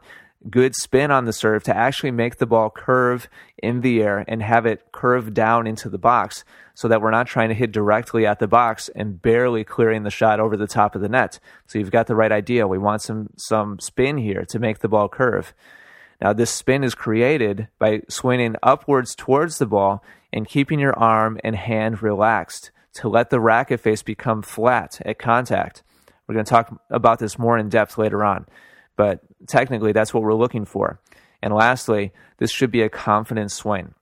good 0.49 0.75
spin 0.75 1.11
on 1.11 1.25
the 1.25 1.33
serve 1.33 1.63
to 1.63 1.75
actually 1.75 2.11
make 2.11 2.37
the 2.37 2.45
ball 2.45 2.69
curve 2.69 3.27
in 3.57 3.81
the 3.81 4.01
air 4.01 4.23
and 4.27 4.41
have 4.41 4.65
it 4.65 4.91
curve 4.91 5.33
down 5.33 5.67
into 5.67 5.89
the 5.89 5.97
box 5.97 6.43
so 6.73 6.87
that 6.87 7.01
we're 7.01 7.11
not 7.11 7.27
trying 7.27 7.49
to 7.49 7.55
hit 7.55 7.71
directly 7.71 8.25
at 8.25 8.39
the 8.39 8.47
box 8.47 8.89
and 8.95 9.21
barely 9.21 9.63
clearing 9.65 10.03
the 10.03 10.09
shot 10.09 10.39
over 10.39 10.55
the 10.55 10.67
top 10.67 10.95
of 10.95 11.01
the 11.01 11.09
net. 11.09 11.39
So 11.67 11.77
you've 11.77 11.91
got 11.91 12.07
the 12.07 12.15
right 12.15 12.31
idea. 12.31 12.67
We 12.67 12.77
want 12.77 13.01
some 13.01 13.31
some 13.35 13.79
spin 13.79 14.17
here 14.17 14.45
to 14.45 14.59
make 14.59 14.79
the 14.79 14.87
ball 14.87 15.09
curve. 15.09 15.53
Now, 16.21 16.33
this 16.33 16.51
spin 16.51 16.83
is 16.83 16.95
created 16.95 17.67
by 17.79 18.01
swinging 18.09 18.55
upwards 18.61 19.15
towards 19.15 19.57
the 19.57 19.65
ball 19.65 20.03
and 20.33 20.47
keeping 20.47 20.79
your 20.79 20.97
arm 20.97 21.39
and 21.43 21.55
hand 21.55 22.01
relaxed 22.01 22.71
to 22.93 23.07
let 23.07 23.29
the 23.29 23.39
racket 23.39 23.79
face 23.79 24.03
become 24.03 24.41
flat 24.41 25.01
at 25.05 25.19
contact. 25.19 25.83
We're 26.27 26.35
going 26.35 26.45
to 26.45 26.49
talk 26.49 26.81
about 26.89 27.19
this 27.19 27.39
more 27.39 27.57
in 27.57 27.69
depth 27.69 27.97
later 27.97 28.23
on, 28.23 28.45
but 28.99 29.21
technically, 29.47 29.93
that's 29.93 30.13
what 30.13 30.23
we're 30.23 30.33
looking 30.33 30.65
for. 30.65 30.99
And 31.41 31.53
lastly, 31.53 32.11
this 32.37 32.51
should 32.51 32.69
be 32.69 32.81
a 32.81 32.89
confident 32.89 33.49
swing. 33.49 33.93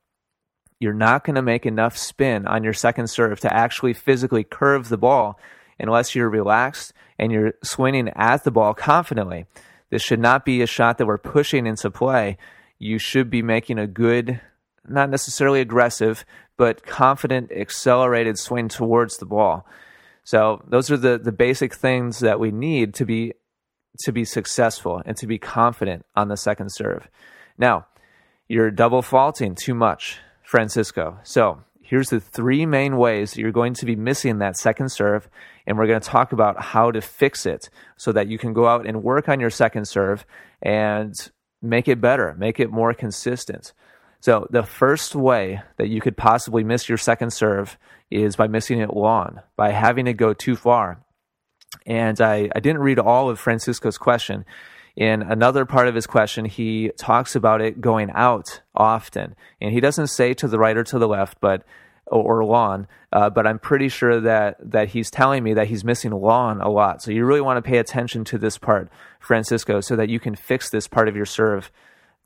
You're 0.79 0.91
not 0.91 1.23
going 1.23 1.35
to 1.35 1.43
make 1.43 1.67
enough 1.67 1.95
spin 1.95 2.47
on 2.47 2.63
your 2.63 2.73
second 2.73 3.05
serve 3.07 3.39
to 3.41 3.53
actually 3.53 3.93
physically 3.93 4.43
curve 4.43 4.89
the 4.89 4.97
ball 4.97 5.39
unless 5.79 6.15
you're 6.15 6.31
relaxed 6.31 6.93
and 7.19 7.31
you're 7.31 7.53
swinging 7.63 8.09
at 8.15 8.43
the 8.43 8.49
ball 8.49 8.73
confidently. 8.73 9.45
This 9.91 10.01
should 10.01 10.19
not 10.19 10.43
be 10.43 10.63
a 10.63 10.65
shot 10.65 10.97
that 10.97 11.05
we're 11.05 11.19
pushing 11.19 11.67
into 11.67 11.91
play. 11.91 12.39
You 12.79 12.97
should 12.97 13.29
be 13.29 13.43
making 13.43 13.77
a 13.77 13.85
good, 13.85 14.41
not 14.83 15.11
necessarily 15.11 15.61
aggressive, 15.61 16.25
but 16.57 16.87
confident, 16.87 17.51
accelerated 17.51 18.39
swing 18.39 18.67
towards 18.67 19.17
the 19.17 19.27
ball. 19.27 19.67
So 20.23 20.63
those 20.67 20.89
are 20.89 20.97
the, 20.97 21.19
the 21.19 21.31
basic 21.31 21.75
things 21.75 22.17
that 22.21 22.39
we 22.39 22.49
need 22.49 22.95
to 22.95 23.05
be 23.05 23.33
to 23.99 24.11
be 24.11 24.25
successful 24.25 25.01
and 25.05 25.15
to 25.17 25.27
be 25.27 25.37
confident 25.37 26.05
on 26.15 26.27
the 26.27 26.37
second 26.37 26.71
serve. 26.71 27.07
Now, 27.57 27.87
you're 28.47 28.71
double 28.71 29.01
faulting 29.01 29.55
too 29.55 29.73
much, 29.73 30.19
Francisco. 30.43 31.19
So 31.23 31.63
here's 31.81 32.09
the 32.09 32.19
three 32.19 32.65
main 32.65 32.97
ways 32.97 33.37
you're 33.37 33.51
going 33.51 33.73
to 33.75 33.85
be 33.85 33.95
missing 33.95 34.39
that 34.39 34.57
second 34.57 34.89
serve, 34.89 35.29
and 35.65 35.77
we're 35.77 35.87
going 35.87 36.01
to 36.01 36.09
talk 36.09 36.31
about 36.31 36.61
how 36.61 36.91
to 36.91 37.01
fix 37.01 37.45
it 37.45 37.69
so 37.97 38.11
that 38.11 38.27
you 38.27 38.37
can 38.37 38.53
go 38.53 38.67
out 38.67 38.85
and 38.85 39.03
work 39.03 39.27
on 39.29 39.39
your 39.39 39.49
second 39.49 39.87
serve 39.87 40.25
and 40.61 41.13
make 41.61 41.87
it 41.87 41.99
better, 41.99 42.35
make 42.37 42.59
it 42.59 42.71
more 42.71 42.93
consistent. 42.93 43.73
So, 44.19 44.47
the 44.49 44.63
first 44.63 45.15
way 45.15 45.61
that 45.77 45.89
you 45.89 46.01
could 46.01 46.17
possibly 46.17 46.63
miss 46.63 46.89
your 46.89 46.97
second 46.97 47.31
serve 47.31 47.77
is 48.09 48.35
by 48.35 48.47
missing 48.47 48.79
it 48.79 48.93
long, 48.93 49.41
by 49.55 49.71
having 49.71 50.07
it 50.07 50.13
go 50.13 50.33
too 50.33 50.55
far. 50.55 51.03
And 51.85 52.19
I, 52.19 52.49
I 52.55 52.59
didn't 52.59 52.81
read 52.81 52.99
all 52.99 53.29
of 53.29 53.39
Francisco's 53.39 53.97
question. 53.97 54.45
In 54.95 55.21
another 55.21 55.65
part 55.65 55.87
of 55.87 55.95
his 55.95 56.07
question, 56.07 56.45
he 56.45 56.91
talks 56.97 57.35
about 57.35 57.61
it 57.61 57.81
going 57.81 58.09
out 58.15 58.61
often. 58.73 59.35
And 59.61 59.71
he 59.71 59.79
doesn't 59.79 60.07
say 60.07 60.33
to 60.33 60.47
the 60.47 60.57
right 60.57 60.75
or 60.75 60.83
to 60.85 60.97
the 60.97 61.07
left, 61.07 61.39
but 61.39 61.63
or, 62.09 62.43
lawn, 62.45 62.87
uh, 63.11 63.29
but 63.29 63.45
I'm 63.45 63.59
pretty 63.59 63.89
sure 63.89 64.21
that 64.21 64.57
that 64.71 64.89
he's 64.89 65.11
telling 65.11 65.43
me 65.43 65.53
that 65.55 65.67
he's 65.67 65.83
missing 65.83 66.11
lawn 66.11 66.61
a 66.61 66.69
lot. 66.69 67.01
So 67.01 67.11
you 67.11 67.25
really 67.25 67.41
want 67.41 67.63
to 67.63 67.69
pay 67.69 67.79
attention 67.79 68.23
to 68.25 68.37
this 68.37 68.57
part, 68.57 68.89
Francisco, 69.19 69.81
so 69.81 69.95
that 69.95 70.09
you 70.09 70.19
can 70.19 70.35
fix 70.35 70.69
this 70.69 70.87
part 70.87 71.07
of 71.07 71.15
your 71.15 71.25
serve 71.25 71.71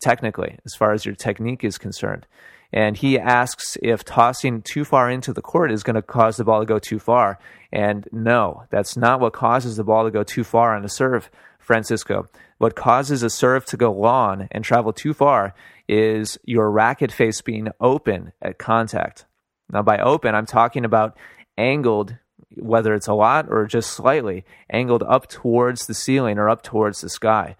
technically, 0.02 0.58
as 0.66 0.76
far 0.76 0.94
as 0.94 1.06
your 1.06 1.16
technique 1.16 1.64
is 1.64 1.78
concerned. 1.78 2.26
And 2.74 2.96
he 2.96 3.20
asks 3.20 3.78
if 3.82 4.04
tossing 4.04 4.62
too 4.62 4.86
far 4.86 5.10
into 5.10 5.34
the 5.34 5.42
court 5.42 5.72
is 5.72 5.84
going 5.84 5.96
to 5.96 6.02
cause 6.02 6.38
the 6.38 6.44
ball 6.44 6.62
to 6.62 6.66
go 6.66 6.80
too 6.80 7.00
far. 7.00 7.38
And 7.72 8.08
no, 8.12 8.64
that's 8.70 8.98
not 8.98 9.20
what 9.20 9.34
causes 9.34 9.78
the 9.78 9.84
ball 9.84 10.04
to 10.04 10.12
go 10.12 10.24
too 10.24 10.44
far 10.44 10.76
on 10.76 10.84
a 10.84 10.90
serve, 10.90 11.30
Francisco. 11.60 12.28
What 12.58 12.76
causes 12.76 13.24
a 13.24 13.30
serve 13.30 13.66
to 13.68 13.78
go 13.78 13.92
long 13.92 14.48
and 14.52 14.64
travel 14.64 14.94
too 14.94 15.14
far 15.14 15.54
is 15.88 16.38
your 16.44 16.70
racket 16.70 17.12
face 17.12 17.42
being 17.42 17.70
open 17.80 18.34
at 18.42 18.58
contact. 18.58 19.26
Now, 19.72 19.82
by 19.82 19.98
open, 20.00 20.36
I'm 20.36 20.46
talking 20.46 20.86
about 20.86 21.18
angled, 21.58 22.18
whether 22.58 22.94
it's 22.94 23.08
a 23.08 23.14
lot 23.14 23.48
or 23.50 23.66
just 23.66 23.92
slightly, 23.92 24.44
angled 24.70 25.04
up 25.04 25.28
towards 25.28 25.88
the 25.88 25.94
ceiling 25.94 26.38
or 26.38 26.50
up 26.50 26.62
towards 26.62 27.02
the 27.02 27.10
sky. 27.10 27.56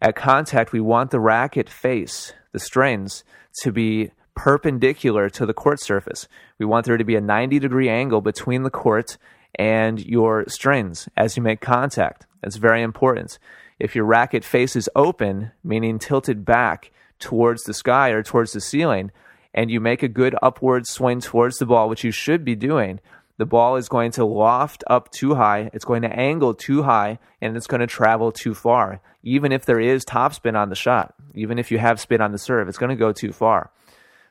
At 0.00 0.16
contact, 0.16 0.72
we 0.72 0.80
want 0.80 1.12
the 1.12 1.20
racket 1.20 1.70
face, 1.70 2.32
the 2.52 2.58
strings, 2.58 3.22
to 3.62 3.70
be 3.70 4.10
perpendicular 4.34 5.30
to 5.30 5.46
the 5.46 5.54
court 5.54 5.80
surface. 5.80 6.26
We 6.58 6.66
want 6.66 6.86
there 6.86 6.96
to 6.96 7.04
be 7.04 7.16
a 7.16 7.20
90 7.20 7.58
degree 7.60 7.88
angle 7.88 8.20
between 8.20 8.64
the 8.64 8.70
court 8.70 9.16
and 9.56 10.04
your 10.04 10.44
strings 10.48 11.08
as 11.16 11.36
you 11.36 11.42
make 11.42 11.60
contact. 11.60 12.26
That's 12.42 12.56
very 12.56 12.82
important. 12.82 13.38
If 13.78 13.94
your 13.94 14.04
racket 14.04 14.44
faces 14.44 14.88
open, 14.94 15.52
meaning 15.64 15.98
tilted 15.98 16.44
back 16.44 16.90
towards 17.18 17.62
the 17.64 17.74
sky 17.74 18.10
or 18.10 18.22
towards 18.22 18.52
the 18.52 18.60
ceiling, 18.60 19.10
and 19.54 19.70
you 19.70 19.80
make 19.80 20.02
a 20.02 20.08
good 20.08 20.34
upward 20.42 20.86
swing 20.86 21.20
towards 21.20 21.58
the 21.58 21.66
ball, 21.66 21.88
which 21.88 22.04
you 22.04 22.10
should 22.10 22.44
be 22.44 22.54
doing, 22.54 23.00
the 23.38 23.46
ball 23.46 23.76
is 23.76 23.88
going 23.88 24.10
to 24.12 24.24
loft 24.24 24.84
up 24.88 25.10
too 25.10 25.34
high, 25.34 25.70
it's 25.72 25.84
going 25.84 26.02
to 26.02 26.12
angle 26.12 26.54
too 26.54 26.82
high, 26.82 27.18
and 27.40 27.56
it's 27.56 27.66
going 27.66 27.80
to 27.80 27.86
travel 27.86 28.30
too 28.30 28.54
far. 28.54 29.00
Even 29.22 29.52
if 29.52 29.64
there 29.64 29.80
is 29.80 30.04
topspin 30.04 30.56
on 30.56 30.68
the 30.68 30.74
shot, 30.74 31.14
even 31.34 31.58
if 31.58 31.70
you 31.70 31.78
have 31.78 32.00
spin 32.00 32.20
on 32.20 32.32
the 32.32 32.38
serve, 32.38 32.68
it's 32.68 32.78
going 32.78 32.90
to 32.90 32.96
go 32.96 33.12
too 33.12 33.32
far. 33.32 33.70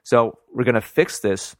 So 0.03 0.39
we're 0.53 0.63
going 0.63 0.75
to 0.75 0.81
fix 0.81 1.19
this 1.19 1.55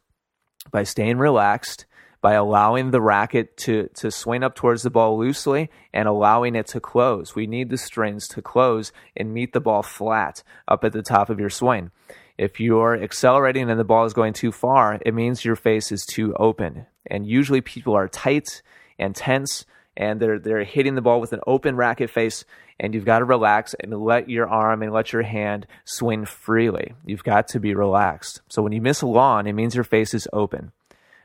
by 0.70 0.84
staying 0.84 1.18
relaxed, 1.18 1.86
by 2.22 2.34
allowing 2.34 2.92
the 2.92 3.00
racket 3.00 3.56
to, 3.58 3.88
to 3.96 4.10
swing 4.10 4.42
up 4.42 4.54
towards 4.54 4.84
the 4.84 4.90
ball 4.90 5.18
loosely 5.18 5.68
and 5.92 6.08
allowing 6.08 6.54
it 6.54 6.68
to 6.68 6.80
close. 6.80 7.34
We 7.34 7.46
need 7.46 7.68
the 7.68 7.76
strings 7.76 8.26
to 8.28 8.40
close 8.40 8.92
and 9.16 9.34
meet 9.34 9.52
the 9.52 9.60
ball 9.60 9.82
flat 9.82 10.42
up 10.68 10.84
at 10.84 10.92
the 10.92 11.02
top 11.02 11.28
of 11.28 11.40
your 11.40 11.50
swing. 11.50 11.90
If 12.38 12.60
you're 12.60 13.00
accelerating 13.00 13.68
and 13.68 13.78
the 13.78 13.84
ball 13.84 14.06
is 14.06 14.14
going 14.14 14.32
too 14.32 14.52
far, 14.52 14.98
it 15.04 15.12
means 15.12 15.44
your 15.44 15.56
face 15.56 15.92
is 15.92 16.06
too 16.06 16.32
open. 16.34 16.86
And 17.06 17.26
usually 17.26 17.60
people 17.60 17.94
are 17.94 18.08
tight 18.08 18.62
and 18.98 19.14
tense 19.14 19.66
and 19.96 20.20
they're 20.20 20.38
they're 20.38 20.64
hitting 20.64 20.94
the 20.94 21.02
ball 21.02 21.20
with 21.20 21.34
an 21.34 21.40
open 21.46 21.76
racket 21.76 22.08
face 22.08 22.46
and 22.80 22.94
you've 22.94 23.04
got 23.04 23.18
to 23.18 23.24
relax 23.24 23.74
and 23.78 23.92
let 24.02 24.28
your 24.28 24.48
arm 24.48 24.82
and 24.82 24.92
let 24.92 25.12
your 25.12 25.22
hand 25.22 25.66
swing 25.84 26.24
freely. 26.24 26.94
You've 27.04 27.24
got 27.24 27.48
to 27.48 27.60
be 27.60 27.74
relaxed. 27.74 28.40
So 28.48 28.62
when 28.62 28.72
you 28.72 28.80
miss 28.80 29.02
a 29.02 29.06
lawn, 29.06 29.46
it 29.46 29.52
means 29.52 29.74
your 29.74 29.84
face 29.84 30.14
is 30.14 30.26
open. 30.32 30.72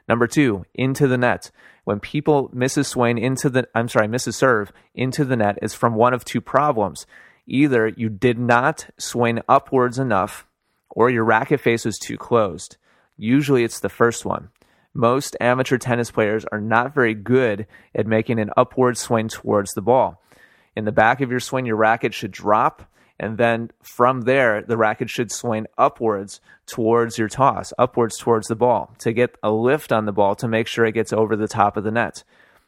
Number 0.08 0.28
2, 0.28 0.66
into 0.74 1.08
the 1.08 1.18
net. 1.18 1.52
When 1.84 2.00
people 2.00 2.50
miss 2.54 2.78
a 2.78 2.84
swing 2.84 3.18
into 3.18 3.50
the 3.50 3.68
I'm 3.74 3.90
sorry, 3.90 4.08
miss 4.08 4.28
a 4.28 4.34
serve 4.34 4.72
into 4.94 5.26
the 5.26 5.36
net 5.36 5.60
is 5.62 5.74
from 5.74 5.96
one 5.96 6.14
of 6.14 6.26
two 6.26 6.42
problems. 6.42 7.06
Either 7.46 7.88
you 7.88 8.10
did 8.10 8.38
not 8.38 8.90
swing 8.98 9.42
upwards 9.48 10.00
enough 10.00 10.46
or 10.90 11.10
your 11.10 11.24
racket 11.24 11.62
face 11.62 11.86
was 11.86 11.98
too 11.98 12.18
closed. 12.18 12.78
Usually 13.18 13.64
it's 13.64 13.80
the 13.80 13.90
first 13.90 14.26
one 14.26 14.50
most 14.98 15.38
amateur 15.40 15.78
tennis 15.78 16.10
players 16.10 16.44
are 16.52 16.60
not 16.60 16.94
very 16.94 17.14
good 17.14 17.68
at 17.94 18.08
making 18.08 18.40
an 18.40 18.50
upward 18.58 18.98
swing 18.98 19.28
towards 19.28 19.72
the 19.74 19.82
ball. 19.82 20.22
In 20.76 20.86
the 20.86 20.92
back 20.92 21.22
of 21.22 21.30
your 21.30 21.40
swing, 21.40 21.68
your 21.68 21.76
racket 21.76 22.16
should 22.16 22.32
drop, 22.32 22.92
and 23.20 23.38
then 23.38 23.72
from 23.82 24.22
there, 24.22 24.62
the 24.62 24.78
racket 24.78 25.10
should 25.10 25.32
swing 25.32 25.66
upwards 25.78 26.40
towards 26.66 27.18
your 27.18 27.28
toss, 27.28 27.74
upwards 27.78 28.18
towards 28.18 28.48
the 28.48 28.56
ball 28.56 28.94
to 29.00 29.12
get 29.12 29.38
a 29.42 29.52
lift 29.52 29.92
on 29.92 30.06
the 30.06 30.12
ball 30.12 30.36
to 30.36 30.48
make 30.48 30.68
sure 30.68 30.86
it 30.86 30.94
gets 30.94 31.14
over 31.14 31.36
the 31.36 31.48
top 31.48 31.78
of 31.78 31.84
the 31.84 31.92
net. 31.92 32.24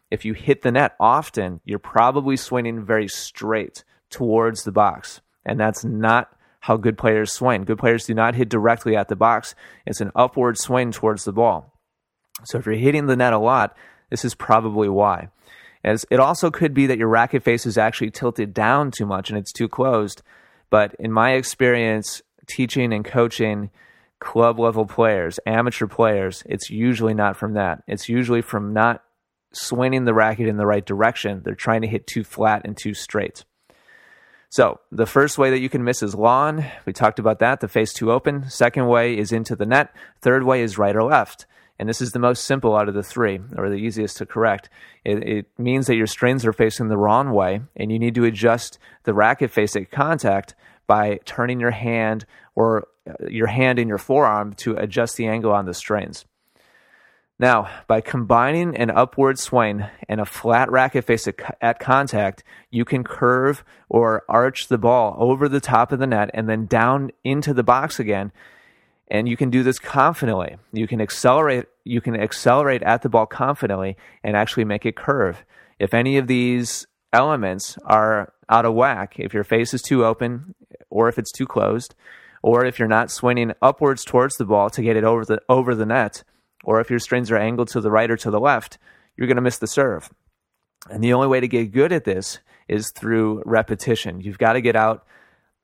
If 0.10 0.26
you 0.26 0.34
hit 0.34 0.64
the 0.64 0.72
net 0.72 0.96
often, 1.00 1.62
you're 1.66 1.78
probably 1.78 2.36
swinging 2.36 2.84
very 2.84 3.08
straight 3.08 3.84
towards 4.10 4.64
the 4.64 4.72
box, 4.72 5.22
and 5.46 5.60
that's 5.60 5.84
not 5.84 6.36
how 6.62 6.78
good 6.78 6.98
players 6.98 7.32
swing. 7.32 7.64
Good 7.64 7.78
players 7.78 8.06
do 8.06 8.14
not 8.14 8.36
hit 8.36 8.50
directly 8.50 8.96
at 8.96 9.08
the 9.08 9.16
box. 9.16 9.56
It's 9.86 10.02
an 10.02 10.12
upward 10.16 10.58
swing 10.58 10.92
towards 10.92 11.24
the 11.24 11.32
ball. 11.32 11.74
So 12.46 12.58
if 12.58 12.66
you're 12.66 12.76
hitting 12.76 13.06
the 13.06 13.16
net 13.16 13.34
a 13.34 13.38
lot, 13.38 13.78
this 14.10 14.26
is 14.26 14.36
probably 14.36 14.90
why. 14.90 15.30
As 15.84 16.06
it 16.10 16.20
also 16.20 16.52
could 16.52 16.74
be 16.74 16.88
that 16.88 16.98
your 16.98 17.08
racket 17.08 17.44
face 17.44 17.66
is 17.66 17.78
actually 17.78 18.12
tilted 18.12 18.54
down 18.54 18.92
too 18.92 19.06
much 19.06 19.30
and 19.30 19.40
it's 19.40 19.54
too 19.54 19.70
closed. 19.70 20.22
But 20.70 20.96
in 21.00 21.12
my 21.12 21.32
experience, 21.32 22.22
teaching 22.48 22.94
and 22.94 23.04
coaching 23.06 23.70
club 24.20 24.60
level 24.60 24.86
players, 24.86 25.40
amateur 25.46 25.88
players, 25.88 26.44
it's 26.46 26.70
usually 26.70 27.14
not 27.14 27.38
from 27.38 27.54
that. 27.54 27.84
It's 27.88 28.10
usually 28.10 28.42
from 28.42 28.74
not 28.74 29.04
swinging 29.52 30.06
the 30.06 30.14
racket 30.14 30.48
in 30.48 30.58
the 30.58 30.66
right 30.66 30.86
direction. 30.86 31.42
They're 31.44 31.56
trying 31.56 31.82
to 31.82 31.88
hit 31.88 32.06
too 32.06 32.24
flat 32.24 32.62
and 32.66 32.78
too 32.78 32.94
straight. 32.94 33.46
So 34.50 34.80
the 34.92 35.06
first 35.06 35.38
way 35.38 35.52
that 35.52 35.60
you 35.60 35.70
can 35.70 35.84
miss 35.84 36.02
is 36.02 36.16
lawn. 36.16 36.66
We 36.86 36.94
talked 36.94 37.20
about 37.20 37.40
that, 37.40 37.60
the 37.60 37.68
face 37.68 37.94
too 37.94 38.12
open. 38.12 38.50
Second 38.50 38.88
way 38.88 39.18
is 39.18 39.32
into 39.32 39.56
the 39.56 39.66
net. 39.66 39.96
Third 40.22 40.44
way 40.44 40.62
is 40.62 40.78
right 40.78 40.96
or 40.96 41.04
left 41.04 41.46
and 41.80 41.88
this 41.88 42.02
is 42.02 42.12
the 42.12 42.20
most 42.20 42.44
simple 42.44 42.76
out 42.76 42.90
of 42.90 42.94
the 42.94 43.02
three, 43.02 43.40
or 43.58 43.70
the 43.70 43.76
easiest 43.76 44.18
to 44.18 44.26
correct. 44.26 44.70
It, 45.06 45.24
it, 45.24 45.46
means 45.58 45.88
that 45.88 45.96
your 45.96 46.08
strings 46.08 46.46
are 46.46 46.52
facing 46.52 46.90
the 46.90 46.98
wrong 46.98 47.32
way, 47.32 47.62
and 47.78 47.90
you 47.90 47.98
need 47.98 48.16
to 48.16 48.26
adjust 48.26 48.78
the 49.06 49.14
racket 49.14 49.50
face 49.50 49.78
at 49.78 49.90
contact 49.90 50.56
by 50.88 51.20
turning 51.24 51.60
your 51.60 51.72
hand 51.72 52.26
or 52.54 52.88
uh, 53.10 53.14
your 53.30 53.48
hand 53.48 53.80
in 53.80 53.88
your 53.88 53.98
forearm 53.98 54.54
to 54.56 54.76
adjust 54.76 55.16
the 55.16 55.28
angle 55.28 55.54
on 55.54 55.66
the 55.66 55.74
strings. 55.74 56.26
Now, 57.40 57.70
by 57.88 58.02
combining 58.02 58.76
an 58.76 58.92
upward 58.92 59.40
swing 59.40 59.86
and 60.10 60.20
a 60.20 60.26
flat 60.26 60.70
racket 60.70 61.06
face 61.06 61.26
at, 61.26 61.36
at, 61.62 61.80
contact, 61.80 62.44
you 62.70 62.84
can 62.84 63.06
curve 63.06 63.64
or 63.88 64.24
arch 64.28 64.68
the 64.68 64.78
ball 64.78 65.16
over 65.18 65.48
the 65.48 65.62
top 65.62 65.94
of 65.94 66.00
the 66.00 66.08
net 66.08 66.30
and 66.34 66.50
then 66.50 66.66
down 66.66 67.12
into 67.24 67.54
the 67.54 67.64
box 67.64 67.98
again 67.98 68.34
and 69.10 69.28
you 69.28 69.36
can 69.36 69.50
do 69.50 69.64
this 69.64 69.80
confidently. 69.80 70.58
You 70.72 70.88
can 70.88 71.02
accelerate 71.02 71.66
you 71.84 72.02
can 72.02 72.20
accelerate 72.20 72.84
at 72.84 73.02
the 73.02 73.10
ball 73.10 73.26
confidently 73.26 73.98
and 74.24 74.36
actually 74.36 74.66
make 74.66 74.86
it 74.86 74.96
curve. 74.96 75.44
If 75.80 75.94
any 75.94 76.18
of 76.18 76.28
these 76.28 76.86
elements 77.12 77.78
are 77.86 78.34
out 78.50 78.66
of 78.66 78.76
whack, 78.76 79.16
if 79.18 79.34
your 79.34 79.44
face 79.44 79.74
is 79.74 79.82
too 79.82 80.06
open 80.06 80.54
or 80.90 81.10
if 81.10 81.18
it's 81.18 81.32
too 81.32 81.48
closed, 81.48 81.96
or 82.42 82.66
if 82.66 82.80
you're 82.80 82.88
not 82.88 83.12
swinging 83.12 83.54
upwards 83.62 84.06
towards 84.06 84.36
the 84.38 84.46
ball 84.46 84.70
to 84.70 84.82
get 84.82 84.96
it 84.96 85.04
over 85.04 85.26
the 85.26 85.42
over 85.50 85.76
the 85.76 85.86
net, 85.86 86.24
or 86.64 86.80
if 86.80 86.90
your 86.90 87.00
strings 87.00 87.32
are 87.32 87.38
angled 87.38 87.70
to 87.70 87.82
the 87.82 87.92
right 87.92 88.12
or 88.12 88.18
to 88.18 88.32
the 88.32 88.40
left, 88.40 88.78
you're 89.18 89.28
going 89.28 89.36
to 89.36 89.42
miss 89.42 89.58
the 89.58 89.68
serve. 89.68 90.10
And 90.90 91.04
the 91.04 91.14
only 91.14 91.28
way 91.28 91.40
to 91.40 91.48
get 91.48 91.72
good 91.72 91.92
at 91.92 92.06
this 92.06 92.40
is 92.68 92.92
through 92.92 93.44
repetition. 93.46 94.22
You've 94.22 94.38
got 94.38 94.54
to 94.54 94.62
get 94.62 94.76
out, 94.76 95.06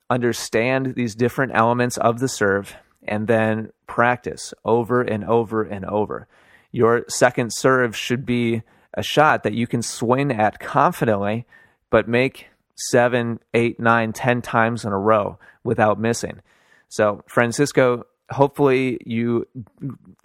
understand 0.09 0.95
these 0.95 1.15
different 1.15 1.53
elements 1.55 1.97
of 1.97 2.19
the 2.19 2.27
serve, 2.27 2.75
and 3.07 3.27
then 3.27 3.71
practice 3.87 4.53
over 4.63 5.01
and 5.01 5.23
over 5.23 5.63
and 5.63 5.85
over. 5.85 6.27
Your 6.71 7.05
second 7.07 7.51
serve 7.53 7.95
should 7.95 8.25
be 8.25 8.63
a 8.93 9.03
shot 9.03 9.43
that 9.43 9.53
you 9.53 9.67
can 9.67 9.81
swing 9.81 10.31
at 10.31 10.59
confidently, 10.59 11.45
but 11.89 12.07
make 12.07 12.47
seven, 12.75 13.39
eight, 13.53 13.79
nine, 13.79 14.13
ten 14.13 14.41
times 14.41 14.85
in 14.85 14.91
a 14.91 14.97
row 14.97 15.39
without 15.63 15.99
missing. 15.99 16.41
So, 16.89 17.23
Francisco, 17.27 18.05
hopefully 18.29 18.99
you 19.05 19.47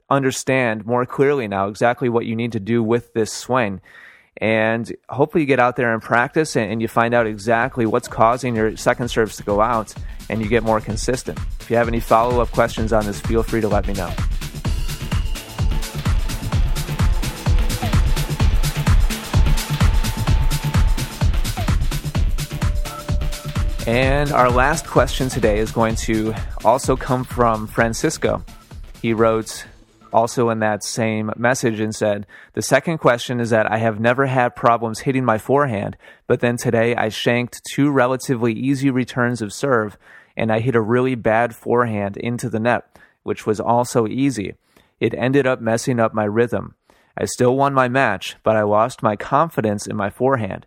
understand 0.09 0.85
more 0.85 1.07
clearly 1.07 1.47
now 1.47 1.69
exactly 1.69 2.09
what 2.09 2.27
you 2.27 2.35
need 2.35 2.53
to 2.53 2.61
do 2.61 2.83
with 2.83 3.13
this 3.13 3.33
swing 3.33 3.81
and 4.41 4.91
hopefully 5.09 5.43
you 5.43 5.47
get 5.47 5.61
out 5.61 5.77
there 5.77 5.93
and 5.93 6.03
practice 6.03 6.57
and, 6.57 6.73
and, 6.73 6.83
you 6.83 6.89
find 6.89 7.13
out 7.13 7.27
exactly 7.27 7.85
what's 7.85 8.09
causing 8.09 8.57
your 8.57 8.77
second 8.77 9.09
serves 9.09 9.37
to 9.37 9.43
go 9.43 9.61
out 9.61 9.95
and 10.31 10.41
you 10.41 10.49
get 10.49 10.63
more 10.63 10.81
consistent. 10.81 11.39
If 11.61 11.71
you 11.71 11.77
have 11.77 11.89
any 11.89 12.01
follow 12.01 12.41
up 12.41 12.51
questions 12.51 12.93
on 12.93 13.05
this, 13.05 13.21
feel 13.21 13.43
free 13.43 13.61
to 13.61 13.69
let 13.69 13.87
me 13.87 13.93
know. 13.93 14.13
And 23.87 24.31
our 24.33 24.51
last 24.51 24.87
question 24.87 25.29
today 25.29 25.59
is 25.59 25.73
going 25.73 25.97
to 25.97 26.33
also 26.65 26.97
come 26.97 27.25
from 27.25 27.67
Francisco. 27.67 28.45
He 29.03 29.13
wrote, 29.13 29.67
also 30.13 30.51
in 30.51 30.61
that 30.61 30.85
same 30.85 31.31
message 31.37 31.81
and 31.81 31.95
said, 31.95 32.27
The 32.55 32.63
second 32.63 32.99
question 32.99 33.41
is 33.41 33.51
that 33.51 33.71
I 33.71 33.79
have 33.79 34.01
never 34.01 34.27
had 34.27 34.57
problems 34.57 35.01
hitting 35.01 35.25
my 35.25 35.39
forehand, 35.39 35.97
but 36.27 36.41
then 36.41 36.57
today 36.57 36.95
I 36.97 37.09
shanked 37.09 37.63
two 37.73 37.91
relatively 37.91 38.53
easy 38.53 38.91
returns 38.91 39.43
of 39.43 39.53
serve 39.53 39.97
and 40.37 40.53
I 40.53 40.61
hit 40.61 40.75
a 40.75 40.81
really 40.81 41.15
bad 41.15 41.55
forehand 41.55 42.17
into 42.17 42.49
the 42.49 42.61
net, 42.61 42.99
which 43.23 43.47
was 43.47 43.61
also 43.61 44.07
easy. 44.07 44.55
It 44.99 45.15
ended 45.15 45.47
up 45.47 45.61
messing 45.61 46.01
up 46.01 46.15
my 46.15 46.25
rhythm. 46.25 46.75
I 47.17 47.25
still 47.25 47.57
won 47.57 47.75
my 47.75 47.89
match, 47.89 48.37
but 48.43 48.57
I 48.57 48.63
lost 48.63 49.03
my 49.03 49.17
confidence 49.17 49.87
in 49.87 49.97
my 49.97 50.11
forehand. 50.11 50.67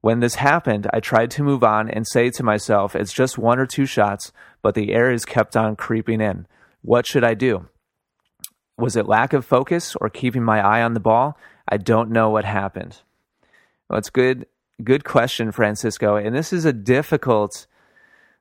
When 0.00 0.20
this 0.20 0.34
happened, 0.34 0.86
I 0.92 1.00
tried 1.00 1.30
to 1.32 1.42
move 1.42 1.64
on 1.64 1.88
and 1.88 2.06
say 2.06 2.28
to 2.30 2.42
myself, 2.42 2.94
it's 2.94 3.12
just 3.12 3.38
one 3.38 3.58
or 3.58 3.66
two 3.66 3.86
shots, 3.86 4.32
but 4.60 4.74
the 4.74 4.92
errors 4.92 5.24
kept 5.24 5.56
on 5.56 5.76
creeping 5.76 6.20
in. 6.20 6.46
What 6.82 7.06
should 7.06 7.24
I 7.24 7.32
do? 7.32 7.68
Was 8.76 8.96
it 8.96 9.06
lack 9.06 9.32
of 9.32 9.44
focus 9.44 9.96
or 10.00 10.10
keeping 10.10 10.42
my 10.42 10.60
eye 10.60 10.82
on 10.82 10.94
the 10.94 11.00
ball? 11.00 11.38
I 11.68 11.76
don't 11.76 12.10
know 12.10 12.30
what 12.30 12.44
happened. 12.44 12.98
Well, 13.88 13.98
it's 13.98 14.10
good, 14.10 14.46
good 14.82 15.04
question, 15.04 15.52
Francisco. 15.52 16.16
And 16.16 16.34
this 16.34 16.52
is 16.52 16.64
a 16.64 16.72
difficult 16.72 17.66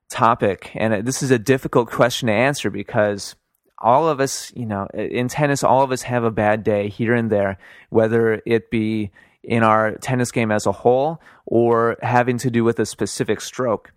topic, 0.10 0.72
and 0.76 1.06
this 1.06 1.24
is 1.24 1.32
a 1.32 1.40
difficult 1.40 1.90
question 1.90 2.28
to 2.28 2.34
answer 2.34 2.70
because 2.70 3.36
all 3.80 4.08
of 4.08 4.20
us, 4.20 4.52
you 4.56 4.66
know, 4.66 4.88
in 4.94 5.28
tennis, 5.28 5.64
all 5.64 5.84
of 5.84 5.92
us 5.92 6.04
have 6.04 6.24
a 6.24 6.32
bad 6.32 6.64
day 6.64 6.88
here 6.88 7.14
and 7.14 7.30
there, 7.30 7.58
whether 7.90 8.42
it 8.46 8.72
be 8.72 9.12
in 9.44 9.62
our 9.62 9.96
tennis 9.98 10.32
game 10.32 10.52
as 10.52 10.66
a 10.66 10.72
whole 10.72 11.22
or 11.46 11.98
having 12.02 12.38
to 12.38 12.50
do 12.50 12.64
with 12.64 12.80
a 12.80 12.86
specific 12.86 13.42
stroke. 13.42 13.92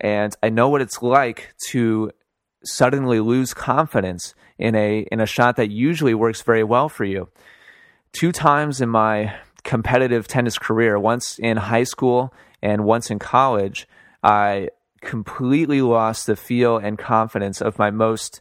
And 0.00 0.34
I 0.42 0.48
know 0.48 0.70
what 0.70 0.80
it's 0.80 1.02
like 1.02 1.54
to 1.68 2.10
suddenly 2.64 3.20
lose 3.20 3.54
confidence 3.54 4.34
in 4.58 4.74
a 4.74 5.06
in 5.12 5.20
a 5.20 5.26
shot 5.26 5.56
that 5.56 5.70
usually 5.70 6.14
works 6.14 6.42
very 6.42 6.64
well 6.64 6.88
for 6.88 7.04
you. 7.04 7.28
Two 8.12 8.32
times 8.32 8.80
in 8.80 8.88
my 8.88 9.34
competitive 9.64 10.26
tennis 10.26 10.58
career, 10.58 10.98
once 10.98 11.38
in 11.38 11.56
high 11.56 11.84
school 11.84 12.32
and 12.62 12.84
once 12.84 13.10
in 13.10 13.18
college, 13.18 13.86
I 14.22 14.70
completely 15.00 15.82
lost 15.82 16.26
the 16.26 16.36
feel 16.36 16.76
and 16.78 16.98
confidence 16.98 17.60
of 17.60 17.78
my 17.78 17.90
most 17.90 18.40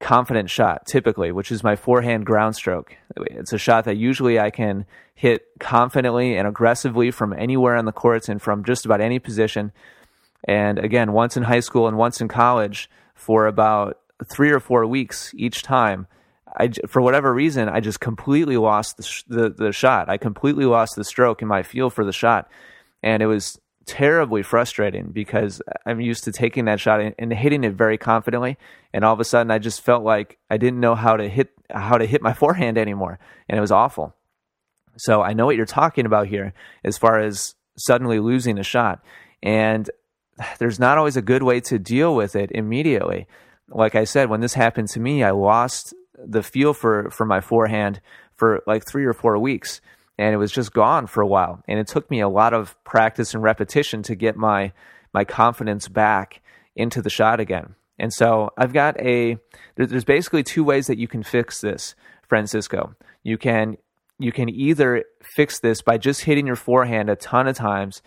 confident 0.00 0.50
shot, 0.50 0.86
typically, 0.86 1.32
which 1.32 1.50
is 1.50 1.64
my 1.64 1.76
forehand 1.76 2.26
ground 2.26 2.54
stroke. 2.54 2.96
It's 3.16 3.52
a 3.52 3.58
shot 3.58 3.84
that 3.86 3.96
usually 3.96 4.38
I 4.38 4.50
can 4.50 4.86
hit 5.14 5.46
confidently 5.60 6.36
and 6.36 6.46
aggressively 6.46 7.10
from 7.10 7.32
anywhere 7.32 7.76
on 7.76 7.86
the 7.86 7.92
courts 7.92 8.28
and 8.28 8.40
from 8.40 8.64
just 8.64 8.84
about 8.84 9.00
any 9.00 9.18
position. 9.18 9.72
And 10.46 10.78
again, 10.78 11.12
once 11.12 11.36
in 11.36 11.44
high 11.44 11.60
school 11.60 11.88
and 11.88 11.96
once 11.96 12.20
in 12.20 12.28
college 12.28 12.90
for 13.14 13.46
about 13.46 13.98
three 14.32 14.50
or 14.50 14.60
four 14.60 14.86
weeks 14.86 15.32
each 15.36 15.62
time. 15.62 16.06
I, 16.56 16.70
for 16.86 17.02
whatever 17.02 17.34
reason, 17.34 17.68
I 17.68 17.80
just 17.80 18.00
completely 18.00 18.56
lost 18.56 18.96
the, 18.96 19.22
the, 19.28 19.50
the 19.50 19.72
shot. 19.72 20.08
I 20.08 20.18
completely 20.18 20.66
lost 20.66 20.94
the 20.94 21.04
stroke 21.04 21.42
in 21.42 21.48
my 21.48 21.62
feel 21.62 21.90
for 21.90 22.04
the 22.04 22.12
shot, 22.12 22.48
and 23.02 23.22
it 23.22 23.26
was 23.26 23.58
terribly 23.86 24.42
frustrating 24.42 25.08
because 25.08 25.60
I'm 25.84 26.00
used 26.00 26.24
to 26.24 26.32
taking 26.32 26.66
that 26.66 26.80
shot 26.80 27.00
and, 27.00 27.14
and, 27.18 27.32
hitting 27.32 27.64
it 27.64 27.74
very 27.74 27.98
confidently, 27.98 28.56
and 28.92 29.04
all 29.04 29.12
of 29.12 29.20
a 29.20 29.24
sudden 29.24 29.50
I 29.50 29.58
just 29.58 29.80
felt 29.82 30.04
like 30.04 30.38
I 30.48 30.56
didn't 30.56 30.80
know 30.80 30.94
how 30.94 31.16
to 31.16 31.28
hit 31.28 31.50
how 31.70 31.98
to 31.98 32.06
hit 32.06 32.22
my 32.22 32.32
forehand 32.34 32.78
anymore, 32.78 33.18
and 33.48 33.58
it 33.58 33.60
was 33.60 33.72
awful. 33.72 34.14
So 34.96 35.22
I 35.22 35.32
know 35.32 35.46
what 35.46 35.56
you're 35.56 35.66
talking 35.66 36.06
about 36.06 36.28
here 36.28 36.54
as 36.84 36.96
far 36.98 37.18
as 37.18 37.56
suddenly 37.76 38.20
losing 38.20 38.58
a 38.58 38.64
shot, 38.64 39.04
and 39.42 39.90
there's 40.58 40.80
not 40.80 40.98
always 40.98 41.16
a 41.16 41.22
good 41.22 41.42
way 41.42 41.60
to 41.60 41.78
deal 41.78 42.14
with 42.14 42.36
it 42.36 42.50
immediately. 42.52 43.26
Like 43.68 43.94
I 43.94 44.04
said, 44.04 44.28
when 44.28 44.40
this 44.40 44.54
happened 44.54 44.88
to 44.90 45.00
me, 45.00 45.24
I 45.24 45.30
lost 45.30 45.94
the 46.16 46.42
feel 46.42 46.74
for 46.74 47.10
for 47.10 47.24
my 47.24 47.40
forehand 47.40 48.00
for 48.36 48.62
like 48.66 48.86
three 48.86 49.04
or 49.04 49.12
four 49.12 49.38
weeks 49.38 49.80
and 50.18 50.32
it 50.32 50.38
was 50.38 50.52
just 50.52 50.72
gone 50.72 51.06
for 51.06 51.22
a 51.22 51.26
while. 51.26 51.62
And 51.66 51.78
it 51.78 51.86
took 51.86 52.10
me 52.10 52.20
a 52.20 52.28
lot 52.28 52.54
of 52.54 52.76
practice 52.84 53.34
and 53.34 53.42
repetition 53.42 54.02
to 54.04 54.14
get 54.14 54.36
my 54.36 54.72
my 55.12 55.24
confidence 55.24 55.88
back 55.88 56.42
into 56.74 57.00
the 57.00 57.10
shot 57.10 57.40
again. 57.40 57.74
And 57.98 58.12
so 58.12 58.50
I've 58.56 58.72
got 58.72 59.00
a 59.00 59.38
there's 59.76 60.04
basically 60.04 60.42
two 60.42 60.64
ways 60.64 60.86
that 60.86 60.98
you 60.98 61.08
can 61.08 61.22
fix 61.22 61.60
this, 61.60 61.94
Francisco. 62.28 62.94
You 63.22 63.38
can 63.38 63.76
you 64.18 64.32
can 64.32 64.48
either 64.48 65.04
fix 65.22 65.58
this 65.58 65.82
by 65.82 65.98
just 65.98 66.22
hitting 66.22 66.46
your 66.46 66.56
forehand 66.56 67.10
a 67.10 67.16
ton 67.16 67.48
of 67.48 67.56
times 67.56 68.02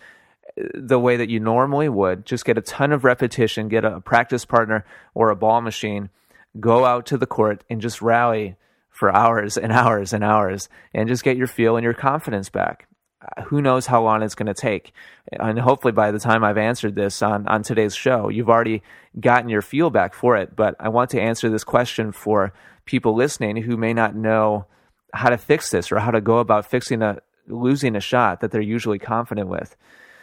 the 0.74 0.98
way 0.98 1.16
that 1.16 1.28
you 1.28 1.40
normally 1.40 1.88
would, 1.88 2.26
just 2.26 2.44
get 2.44 2.58
a 2.58 2.62
ton 2.62 2.92
of 2.92 3.04
repetition, 3.04 3.68
get 3.68 3.84
a 3.84 4.00
practice 4.00 4.44
partner 4.44 4.84
or 5.14 5.30
a 5.30 5.36
ball 5.36 5.60
machine, 5.60 6.10
go 6.58 6.84
out 6.84 7.06
to 7.06 7.16
the 7.16 7.26
court 7.26 7.64
and 7.68 7.80
just 7.80 8.02
rally 8.02 8.56
for 8.90 9.14
hours 9.14 9.56
and 9.56 9.72
hours 9.72 10.12
and 10.12 10.24
hours 10.24 10.68
and 10.92 11.08
just 11.08 11.24
get 11.24 11.36
your 11.36 11.46
feel 11.46 11.76
and 11.76 11.84
your 11.84 11.94
confidence 11.94 12.48
back. 12.48 12.88
Uh, 13.20 13.42
who 13.42 13.60
knows 13.60 13.86
how 13.86 14.02
long 14.02 14.22
it's 14.22 14.34
going 14.34 14.46
to 14.46 14.54
take? 14.54 14.92
And 15.32 15.58
hopefully, 15.58 15.92
by 15.92 16.12
the 16.12 16.20
time 16.20 16.44
I've 16.44 16.58
answered 16.58 16.94
this 16.94 17.20
on, 17.20 17.46
on 17.48 17.62
today's 17.62 17.94
show, 17.94 18.28
you've 18.28 18.48
already 18.48 18.82
gotten 19.18 19.48
your 19.48 19.62
feel 19.62 19.90
back 19.90 20.14
for 20.14 20.36
it. 20.36 20.54
But 20.54 20.76
I 20.78 20.88
want 20.88 21.10
to 21.10 21.20
answer 21.20 21.50
this 21.50 21.64
question 21.64 22.12
for 22.12 22.52
people 22.84 23.14
listening 23.14 23.56
who 23.56 23.76
may 23.76 23.92
not 23.92 24.14
know 24.14 24.66
how 25.12 25.30
to 25.30 25.38
fix 25.38 25.70
this 25.70 25.90
or 25.90 25.98
how 25.98 26.12
to 26.12 26.20
go 26.20 26.38
about 26.38 26.66
fixing 26.66 27.02
a 27.02 27.18
losing 27.48 27.96
a 27.96 28.00
shot 28.00 28.40
that 28.40 28.50
they're 28.50 28.60
usually 28.60 28.98
confident 28.98 29.48
with. 29.48 29.76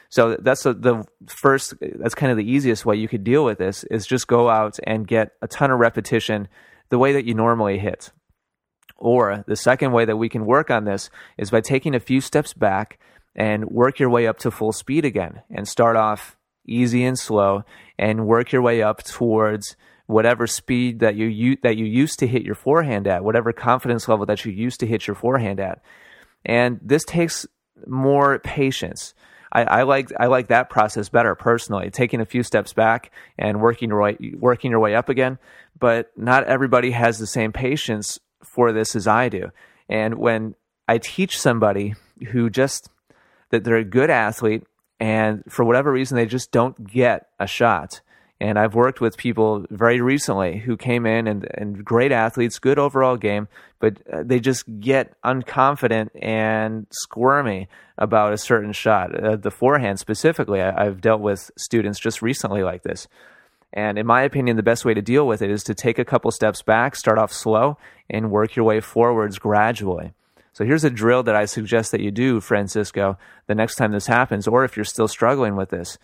So 0.09 0.37
that's 0.39 0.65
a, 0.65 0.73
the 0.73 1.05
first. 1.27 1.73
That's 1.81 2.15
kind 2.15 2.31
of 2.31 2.37
the 2.37 2.49
easiest 2.49 2.85
way 2.85 2.95
you 2.95 3.07
could 3.07 3.23
deal 3.23 3.43
with 3.43 3.57
this 3.57 3.83
is 3.85 4.05
just 4.05 4.27
go 4.27 4.49
out 4.49 4.77
and 4.85 5.07
get 5.07 5.31
a 5.41 5.47
ton 5.47 5.71
of 5.71 5.79
repetition 5.79 6.47
the 6.89 6.97
way 6.97 7.13
that 7.13 7.25
you 7.25 7.33
normally 7.33 7.79
hit. 7.79 8.11
Or 8.97 9.43
the 9.47 9.55
second 9.55 9.91
way 9.91 10.05
that 10.05 10.17
we 10.17 10.29
can 10.29 10.45
work 10.45 10.71
on 10.71 10.85
this 10.85 11.09
is 11.37 11.51
by 11.51 11.61
taking 11.61 11.95
a 11.95 11.99
few 11.99 12.21
steps 12.21 12.53
back 12.53 12.99
and 13.35 13.65
work 13.65 13.99
your 13.99 14.09
way 14.09 14.27
up 14.27 14.37
to 14.39 14.51
full 14.51 14.71
speed 14.71 15.03
again 15.03 15.41
and 15.49 15.67
start 15.67 15.97
off 15.97 16.37
easy 16.65 17.03
and 17.03 17.19
slow 17.19 17.63
and 17.97 18.25
work 18.25 18.51
your 18.51 18.61
way 18.61 18.81
up 18.81 19.03
towards 19.03 19.75
whatever 20.07 20.47
speed 20.47 20.99
that 20.99 21.15
you 21.15 21.57
that 21.63 21.77
you 21.77 21.85
used 21.85 22.19
to 22.19 22.27
hit 22.27 22.43
your 22.43 22.55
forehand 22.55 23.07
at, 23.07 23.23
whatever 23.23 23.51
confidence 23.51 24.07
level 24.07 24.25
that 24.25 24.45
you 24.45 24.51
used 24.51 24.79
to 24.79 24.87
hit 24.87 25.07
your 25.07 25.15
forehand 25.15 25.59
at. 25.59 25.81
And 26.45 26.79
this 26.81 27.03
takes 27.03 27.45
more 27.87 28.39
patience. 28.39 29.13
I, 29.55 29.63
I, 29.63 29.83
like 29.83 30.11
I 30.19 30.25
like 30.25 30.47
that 30.47 30.69
process 30.69 31.07
better 31.07 31.33
personally, 31.33 31.89
taking 31.89 32.19
a 32.19 32.25
few 32.25 32.43
steps 32.43 32.73
back 32.73 33.11
and 33.37 33.61
working 33.61 33.89
your 33.89 34.01
way 34.01 34.17
working 34.37 34.69
your 34.69 34.81
way 34.81 34.95
up 34.95 35.07
again. 35.07 35.39
But 35.79 36.11
not 36.17 36.43
everybody 36.43 36.91
has 36.91 37.19
the 37.19 37.27
same 37.27 37.53
patience 37.53 38.19
for 38.43 38.73
this 38.73 38.95
as 38.97 39.07
I 39.07 39.29
do. 39.29 39.51
And 39.87 40.15
when 40.15 40.55
I 40.89 40.97
teach 40.97 41.39
somebody 41.39 41.95
who 42.31 42.49
just 42.49 42.89
that 43.49 43.63
they're 43.63 43.77
a 43.77 43.85
good 43.85 44.09
athlete 44.09 44.63
and 44.99 45.43
for 45.47 45.63
whatever 45.63 45.91
reason 45.91 46.17
they 46.17 46.25
just 46.25 46.51
don't 46.51 46.87
get 46.87 47.27
a 47.39 47.47
shot. 47.47 48.01
And 48.41 48.59
I've 48.59 48.75
worked 48.75 48.99
with 48.99 49.15
people 49.15 49.65
very 49.69 50.01
recently 50.01 50.57
who 50.57 50.75
came 50.75 51.05
in 51.05 51.25
and, 51.25 51.47
and 51.53 51.85
great 51.85 52.11
athletes, 52.11 52.59
good 52.59 52.77
overall 52.77 53.15
game, 53.15 53.47
but 53.79 53.97
uh, 54.11 54.23
they 54.25 54.41
just 54.41 54.65
get 54.81 55.13
unconfident 55.23 56.09
and 56.21 56.85
squirmy 56.91 57.69
about 57.97 58.33
a 58.33 58.37
certain 58.37 58.73
shot. 58.73 59.15
Uh, 59.15 59.37
the 59.37 59.51
forehand 59.51 59.99
specifically, 59.99 60.61
I, 60.61 60.85
I've 60.85 60.99
dealt 60.99 61.21
with 61.21 61.49
students 61.57 61.97
just 61.97 62.21
recently 62.21 62.61
like 62.61 62.83
this. 62.83 63.07
And 63.71 63.97
in 63.97 64.05
my 64.05 64.21
opinion, 64.23 64.57
the 64.57 64.63
best 64.63 64.85
way 64.85 64.93
to 64.93 65.01
deal 65.01 65.25
with 65.27 65.41
it 65.41 65.49
is 65.49 65.63
to 65.63 65.73
take 65.73 65.97
a 65.97 66.05
couple 66.05 66.31
steps 66.31 66.61
back, 66.61 66.95
start 66.95 67.17
off 67.17 67.31
slow, 67.31 67.77
and 68.09 68.31
work 68.31 68.55
your 68.55 68.65
way 68.65 68.81
forwards 68.81 69.39
gradually. 69.39 70.13
So 70.53 70.63
here's 70.63 70.85
a 70.85 70.89
drill 70.89 71.23
that 71.23 71.35
I 71.35 71.45
suggest 71.45 71.91
that 71.91 71.99
you 71.99 72.11
do, 72.11 72.39
Francisco, 72.39 73.17
the 73.47 73.55
next 73.55 73.75
time 73.75 73.91
this 73.91 74.07
happens, 74.07 74.47
or 74.47 74.63
if 74.63 74.77
you're 74.77 74.85
still 74.85 75.09
struggling 75.09 75.57
with 75.57 75.69
this. 75.69 75.97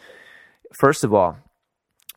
First 0.73 1.05
of 1.05 1.13
all, 1.13 1.37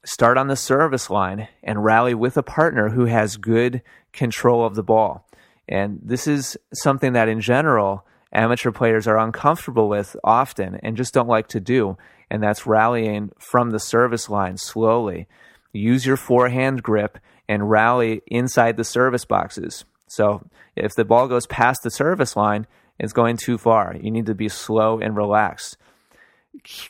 start 0.05 0.37
on 0.37 0.49
the 0.49 0.57
service 0.57 1.11
line 1.11 1.49
and 1.63 1.85
rally 1.85 2.15
with 2.15 2.37
a 2.37 2.43
partner 2.43 2.91
who 2.91 3.07
has 3.07 3.37
good 3.37 3.83
control 4.13 4.65
of 4.65 4.75
the 4.75 4.83
ball. 4.83 5.27
And 5.69 6.01
this 6.03 6.27
is 6.27 6.57
something 6.75 7.15
that 7.15 7.29
in 7.29 7.41
general, 7.41 8.07
amateur 8.33 8.71
players 8.71 9.07
are 9.07 9.19
uncomfortable 9.19 9.89
with 9.89 10.17
often 10.23 10.79
and 10.83 10.97
just 10.97 11.15
don't 11.15 11.29
like 11.29 11.49
to 11.49 11.61
do. 11.61 11.97
And 12.31 12.43
that's 12.43 12.67
rallying 12.67 13.31
from 13.39 13.71
the 13.71 13.79
service 13.79 14.29
line 14.29 14.57
slowly 14.57 15.27
use 15.73 16.07
your 16.07 16.17
forehand 16.17 16.83
grip 16.83 17.19
and 17.49 17.69
rally 17.69 18.23
inside 18.27 18.77
the 18.77 18.85
service 18.85 19.25
boxes. 19.25 19.85
So 20.07 20.47
if 20.77 20.95
the 20.95 21.05
ball 21.05 21.29
goes 21.29 21.47
past 21.47 21.83
the 21.83 21.91
service 21.91 22.37
line, 22.37 22.67
it's 22.99 23.13
going 23.13 23.37
too 23.37 23.59
far. 23.59 23.97
You 24.01 24.11
need 24.11 24.27
to 24.27 24.35
be 24.35 24.49
slow 24.49 25.01
and 25.01 25.17
relaxed. 25.17 25.77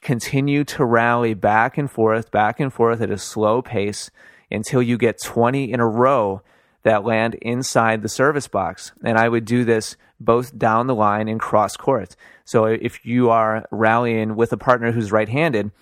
Continue 0.02 0.64
to 0.64 0.84
rally 0.84 1.34
back 1.34 1.78
and 1.78 1.90
forth, 1.90 2.30
back 2.30 2.60
and 2.60 2.72
forth 2.72 3.00
at 3.00 3.10
a 3.10 3.18
slow 3.18 3.62
pace 3.62 4.10
until 4.50 4.82
you 4.82 4.98
get 4.98 5.22
20 5.22 5.72
in 5.72 5.80
a 5.80 5.86
row 5.86 6.42
that 6.82 7.04
land 7.04 7.34
inside 7.36 8.02
the 8.02 8.08
service 8.08 8.46
box. 8.46 8.92
And 9.02 9.18
I 9.18 9.28
would 9.28 9.44
do 9.44 9.64
this 9.64 9.96
both 10.20 10.56
down 10.56 10.86
the 10.86 10.94
line 10.94 11.28
and 11.28 11.40
cross 11.40 11.76
court. 11.76 12.14
So 12.44 12.66
if 12.66 13.04
you 13.04 13.30
are 13.30 13.66
rallying 13.70 14.36
with 14.36 14.52
a 14.52 14.58
partner 14.58 14.92
who's 14.92 15.10
right 15.10 15.28
handed, 15.28 15.72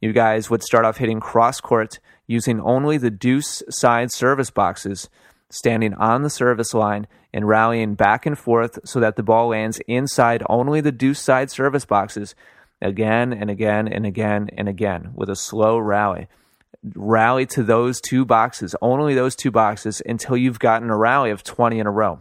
you 0.00 0.12
guys 0.12 0.48
would 0.48 0.62
start 0.62 0.84
off 0.84 0.98
hitting 0.98 1.20
cross 1.20 1.60
court 1.60 1.98
using 2.26 2.60
only 2.60 2.96
the 2.96 3.10
deuce 3.10 3.62
side 3.68 4.10
service 4.10 4.50
boxes, 4.50 5.08
standing 5.50 5.94
on 5.94 6.22
the 6.22 6.30
service 6.30 6.72
line 6.72 7.06
and 7.32 7.48
rallying 7.48 7.94
back 7.94 8.24
and 8.24 8.38
forth 8.38 8.78
so 8.84 9.00
that 9.00 9.16
the 9.16 9.22
ball 9.22 9.48
lands 9.48 9.80
inside 9.86 10.42
only 10.48 10.80
the 10.80 10.92
deuce 10.92 11.20
side 11.20 11.50
service 11.50 11.84
boxes 11.84 12.34
again 12.82 13.32
and 13.32 13.50
again 13.50 13.88
and 13.88 14.04
again 14.04 14.48
and 14.56 14.68
again 14.68 15.12
with 15.14 15.30
a 15.30 15.36
slow 15.36 15.78
rally. 15.78 16.28
rally 16.94 17.46
to 17.46 17.62
those 17.62 18.00
two 18.00 18.24
boxes, 18.24 18.74
only 18.82 19.14
those 19.14 19.36
two 19.36 19.50
boxes, 19.50 20.02
until 20.04 20.36
you've 20.36 20.58
gotten 20.58 20.90
a 20.90 20.96
rally 20.96 21.30
of 21.30 21.44
20 21.44 21.78
in 21.78 21.86
a 21.86 21.90
row. 21.90 22.20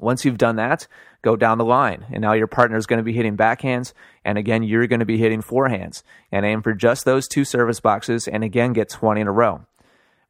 Once 0.00 0.24
you've 0.24 0.38
done 0.38 0.56
that, 0.56 0.86
go 1.22 1.36
down 1.36 1.58
the 1.58 1.64
line. 1.64 2.06
And 2.12 2.22
now 2.22 2.32
your 2.32 2.46
partner 2.46 2.76
is 2.76 2.86
going 2.86 2.98
to 2.98 3.04
be 3.04 3.12
hitting 3.12 3.36
backhands. 3.36 3.92
And 4.24 4.38
again, 4.38 4.62
you're 4.62 4.86
going 4.86 5.00
to 5.00 5.06
be 5.06 5.18
hitting 5.18 5.42
forehands. 5.42 6.02
And 6.32 6.44
aim 6.44 6.62
for 6.62 6.74
just 6.74 7.04
those 7.04 7.28
two 7.28 7.44
service 7.44 7.80
boxes 7.80 8.26
and 8.28 8.44
again 8.44 8.72
get 8.72 8.88
20 8.88 9.20
in 9.20 9.26
a 9.26 9.32
row. 9.32 9.66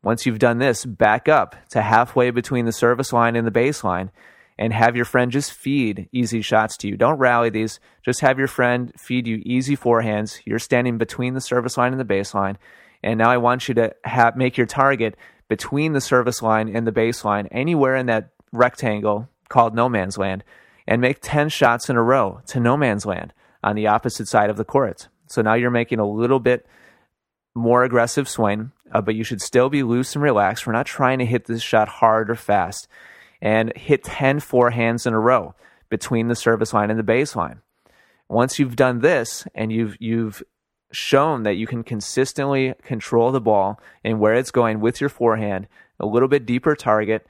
Once 0.03 0.27
you've 0.27 0.39
done 0.39 0.59
this, 0.59 0.85
back 0.85 1.29
up 1.29 1.57
to 1.71 1.81
halfway 1.81 2.31
between 2.31 2.67
the 2.67 2.73
service 2.73 3.13
line 3.13 3.37
and 3.37 3.47
the 3.47 3.51
baseline 3.51 4.11
and 4.59 4.73
have 4.73 4.97
your 4.97 5.05
friend 5.05 5.33
just 5.33 5.53
feed 5.53 6.09
easy 6.13 6.41
shots 6.41 6.77
to 6.79 6.89
you. 6.89 6.97
Don't 6.97 7.19
rally 7.19 7.51
these. 7.51 7.81
Just 8.05 8.21
have 8.21 8.39
your 8.39 8.49
friend 8.49 8.93
feed 8.97 9.27
you 9.27 9.43
easy 9.45 9.77
forehands. 9.77 10.41
You're 10.45 10.59
standing 10.59 10.99
between 10.99 11.35
the 11.35 11.41
service 11.41 11.77
line 11.77 11.93
and 11.93 12.01
the 12.01 12.05
baseline. 12.05 12.57
And 13.03 13.19
now 13.19 13.31
I 13.31 13.37
want 13.37 13.69
you 13.69 13.75
to 13.75 13.95
have, 14.05 14.37
make 14.37 14.57
your 14.57 14.67
target 14.67 15.17
between 15.49 15.93
the 15.93 16.01
service 16.01 16.41
line 16.41 16.75
and 16.75 16.87
the 16.87 16.93
baseline, 16.93 17.49
anywhere 17.51 17.97
in 17.97 18.07
that 18.07 18.31
rectangle 18.53 19.29
called 19.49 19.75
no 19.75 19.89
man's 19.89 20.17
land, 20.17 20.43
and 20.87 21.01
make 21.01 21.19
10 21.21 21.49
shots 21.49 21.91
in 21.91 21.97
a 21.97 22.03
row 22.03 22.41
to 22.47 22.61
no 22.61 22.77
man's 22.77 23.05
land 23.05 23.33
on 23.63 23.77
the 23.77 23.87
opposite 23.87 24.29
side 24.29 24.51
of 24.51 24.57
the 24.57 24.65
court. 24.65 25.09
So 25.27 25.43
now 25.43 25.55
you're 25.55 25.71
making 25.71 25.99
a 25.99 26.09
little 26.09 26.41
bit 26.41 26.67
more 27.55 27.85
aggressive 27.85 28.29
swing, 28.29 28.73
uh, 28.93 29.01
but 29.01 29.15
you 29.15 29.25
should 29.25 29.43
still 29.43 29.69
be 29.69 29.83
loose 29.83 30.15
and 30.15 30.23
relaxed. 30.23 30.67
We're 30.67 30.73
not 30.73 30.87
trying 30.87 31.19
to 31.19 31.27
hit 31.27 31.47
this 31.47 31.63
shot 31.63 31.89
hard 31.89 32.31
or 32.31 32.35
fast 32.35 32.89
and 33.45 33.77
hit 33.77 34.03
10 34.03 34.41
forehands 34.41 35.07
in 35.07 35.13
a 35.13 35.21
row 35.21 35.55
between 35.91 36.29
the 36.29 36.35
service 36.35 36.73
line 36.73 36.91
and 36.91 36.99
the 36.99 37.05
baseline. 37.05 37.59
Once 38.29 38.59
you've 38.59 38.75
done 38.75 39.01
this 39.01 39.47
and 39.55 39.71
you've 39.71 39.97
you've 40.01 40.43
shown 40.91 41.43
that 41.43 41.55
you 41.55 41.67
can 41.67 41.85
consistently 41.85 42.73
control 42.83 43.31
the 43.31 43.41
ball 43.41 43.79
and 44.03 44.19
where 44.19 44.35
it's 44.35 44.51
going 44.51 44.81
with 44.81 45.01
your 45.01 45.11
forehand, 45.11 45.69
a 46.01 46.07
little 46.07 46.29
bit 46.29 46.47
deeper 46.47 46.75
target. 46.75 47.27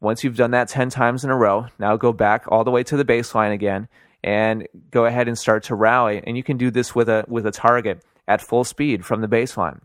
Once 0.00 0.22
you've 0.22 0.36
done 0.36 0.52
that 0.52 0.68
10 0.68 0.90
times 0.90 1.24
in 1.24 1.30
a 1.30 1.36
row, 1.36 1.66
now 1.78 1.96
go 1.96 2.12
back 2.12 2.44
all 2.48 2.62
the 2.62 2.70
way 2.70 2.84
to 2.84 2.96
the 2.96 3.04
baseline 3.04 3.52
again 3.52 3.88
and 4.22 4.68
go 4.90 5.06
ahead 5.06 5.26
and 5.26 5.36
start 5.36 5.64
to 5.64 5.74
rally 5.74 6.22
and 6.24 6.36
you 6.36 6.42
can 6.44 6.56
do 6.56 6.70
this 6.70 6.94
with 6.94 7.08
a 7.08 7.24
with 7.26 7.44
a 7.44 7.50
target 7.50 8.04
at 8.28 8.40
full 8.40 8.62
speed 8.62 9.04
from 9.04 9.20
the 9.20 9.28
baseline. 9.28 9.80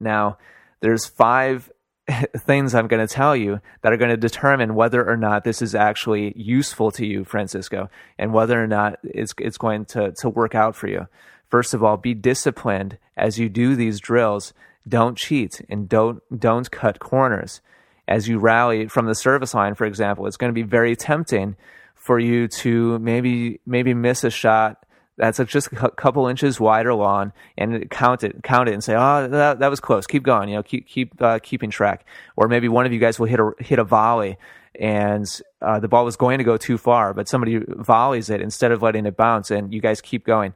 Now, 0.00 0.38
there's 0.80 1.06
five 1.06 1.70
things 2.36 2.74
I'm 2.74 2.88
going 2.88 3.06
to 3.06 3.12
tell 3.12 3.36
you 3.36 3.60
that 3.82 3.92
are 3.92 3.96
going 3.96 4.10
to 4.10 4.16
determine 4.16 4.74
whether 4.74 5.06
or 5.08 5.16
not 5.16 5.44
this 5.44 5.62
is 5.62 5.74
actually 5.74 6.32
useful 6.36 6.90
to 6.92 7.06
you, 7.06 7.24
Francisco, 7.24 7.90
and 8.18 8.32
whether 8.32 8.62
or 8.62 8.66
not 8.66 8.98
it's 9.02 9.32
it's 9.38 9.58
going 9.58 9.84
to 9.86 10.12
to 10.20 10.28
work 10.28 10.54
out 10.54 10.76
for 10.76 10.88
you. 10.88 11.06
First 11.48 11.74
of 11.74 11.82
all, 11.82 11.96
be 11.96 12.14
disciplined 12.14 12.98
as 13.16 13.38
you 13.38 13.48
do 13.48 13.74
these 13.74 14.00
drills. 14.00 14.52
Don't 14.88 15.16
cheat 15.16 15.60
and 15.68 15.88
don't 15.88 16.22
don't 16.36 16.70
cut 16.70 17.00
corners. 17.00 17.60
As 18.08 18.28
you 18.28 18.38
rally 18.38 18.88
from 18.88 19.06
the 19.06 19.14
service 19.14 19.54
line, 19.54 19.74
for 19.74 19.86
example, 19.86 20.26
it's 20.26 20.36
going 20.36 20.50
to 20.50 20.54
be 20.54 20.62
very 20.62 20.96
tempting 20.96 21.56
for 21.94 22.18
you 22.18 22.48
to 22.48 22.98
maybe 22.98 23.60
maybe 23.66 23.94
miss 23.94 24.24
a 24.24 24.30
shot 24.30 24.79
that's 25.20 25.38
just 25.50 25.70
a 25.72 25.90
couple 25.90 26.26
inches 26.28 26.58
wider 26.58 26.94
lawn 26.94 27.34
and 27.58 27.90
count 27.90 28.24
it, 28.24 28.42
count 28.42 28.70
it, 28.70 28.72
and 28.72 28.82
say, 28.82 28.94
"Oh, 28.94 29.28
that, 29.28 29.58
that 29.58 29.68
was 29.68 29.78
close. 29.78 30.06
Keep 30.06 30.22
going. 30.22 30.48
You 30.48 30.56
know, 30.56 30.62
keep 30.62 30.86
keep 30.86 31.20
uh, 31.20 31.38
keeping 31.42 31.70
track." 31.70 32.06
Or 32.36 32.48
maybe 32.48 32.68
one 32.68 32.86
of 32.86 32.92
you 32.92 32.98
guys 32.98 33.18
will 33.18 33.26
hit 33.26 33.38
a 33.38 33.52
hit 33.58 33.78
a 33.78 33.84
volley, 33.84 34.38
and 34.80 35.26
uh, 35.60 35.78
the 35.78 35.88
ball 35.88 36.06
was 36.06 36.16
going 36.16 36.38
to 36.38 36.44
go 36.44 36.56
too 36.56 36.78
far, 36.78 37.12
but 37.12 37.28
somebody 37.28 37.60
volleys 37.68 38.30
it 38.30 38.40
instead 38.40 38.72
of 38.72 38.80
letting 38.80 39.04
it 39.04 39.16
bounce, 39.16 39.50
and 39.50 39.74
you 39.74 39.82
guys 39.82 40.00
keep 40.00 40.24
going. 40.24 40.54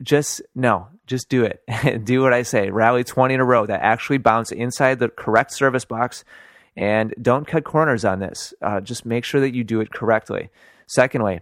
Just 0.00 0.40
no, 0.54 0.86
just 1.08 1.28
do 1.28 1.44
it. 1.44 1.60
do 2.04 2.22
what 2.22 2.32
I 2.32 2.42
say. 2.42 2.70
Rally 2.70 3.02
twenty 3.02 3.34
in 3.34 3.40
a 3.40 3.44
row 3.44 3.66
that 3.66 3.82
actually 3.82 4.18
bounce 4.18 4.52
inside 4.52 5.00
the 5.00 5.08
correct 5.08 5.52
service 5.52 5.84
box, 5.84 6.24
and 6.76 7.12
don't 7.20 7.44
cut 7.44 7.64
corners 7.64 8.04
on 8.04 8.20
this. 8.20 8.54
Uh, 8.62 8.80
just 8.80 9.04
make 9.04 9.24
sure 9.24 9.40
that 9.40 9.52
you 9.52 9.64
do 9.64 9.80
it 9.80 9.90
correctly. 9.90 10.48
Secondly 10.86 11.40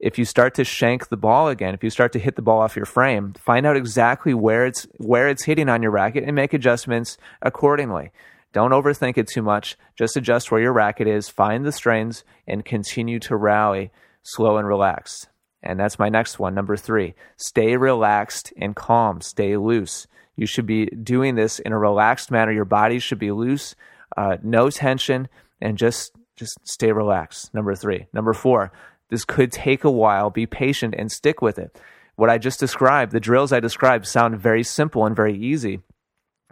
if 0.00 0.18
you 0.18 0.24
start 0.24 0.54
to 0.54 0.64
shank 0.64 1.08
the 1.08 1.16
ball 1.16 1.48
again, 1.48 1.74
if 1.74 1.82
you 1.82 1.90
start 1.90 2.12
to 2.12 2.18
hit 2.18 2.36
the 2.36 2.42
ball 2.42 2.60
off 2.60 2.76
your 2.76 2.86
frame, 2.86 3.32
find 3.34 3.66
out 3.66 3.76
exactly 3.76 4.32
where 4.32 4.66
it's 4.66 4.86
where 4.98 5.28
it's 5.28 5.44
hitting 5.44 5.68
on 5.68 5.82
your 5.82 5.90
racket 5.90 6.24
and 6.24 6.36
make 6.36 6.52
adjustments 6.52 7.18
accordingly. 7.42 8.10
Don't 8.52 8.70
overthink 8.70 9.18
it 9.18 9.28
too 9.28 9.42
much. 9.42 9.76
Just 9.96 10.16
adjust 10.16 10.50
where 10.50 10.60
your 10.60 10.72
racket 10.72 11.06
is, 11.06 11.28
find 11.28 11.64
the 11.64 11.72
strains, 11.72 12.24
and 12.46 12.64
continue 12.64 13.18
to 13.20 13.36
rally 13.36 13.90
slow 14.22 14.56
and 14.56 14.66
relaxed. 14.66 15.28
And 15.62 15.78
that's 15.78 15.98
my 15.98 16.08
next 16.08 16.38
one, 16.38 16.54
number 16.54 16.76
three. 16.76 17.14
Stay 17.36 17.76
relaxed 17.76 18.52
and 18.56 18.76
calm. 18.76 19.20
Stay 19.20 19.56
loose. 19.56 20.06
You 20.36 20.46
should 20.46 20.66
be 20.66 20.86
doing 20.86 21.34
this 21.34 21.58
in 21.58 21.72
a 21.72 21.78
relaxed 21.78 22.30
manner. 22.30 22.52
Your 22.52 22.64
body 22.64 23.00
should 23.00 23.18
be 23.18 23.32
loose, 23.32 23.74
uh, 24.16 24.36
no 24.42 24.70
tension, 24.70 25.28
and 25.60 25.76
just 25.76 26.12
just 26.36 26.56
stay 26.62 26.92
relaxed. 26.92 27.52
Number 27.52 27.74
three. 27.74 28.06
Number 28.12 28.32
four, 28.32 28.70
this 29.10 29.24
could 29.24 29.52
take 29.52 29.84
a 29.84 29.90
while. 29.90 30.30
Be 30.30 30.46
patient 30.46 30.94
and 30.96 31.10
stick 31.10 31.40
with 31.42 31.58
it. 31.58 31.80
What 32.16 32.30
I 32.30 32.38
just 32.38 32.58
described, 32.58 33.12
the 33.12 33.20
drills 33.20 33.52
I 33.52 33.60
described, 33.60 34.06
sound 34.06 34.38
very 34.38 34.62
simple 34.62 35.06
and 35.06 35.14
very 35.14 35.38
easy. 35.38 35.80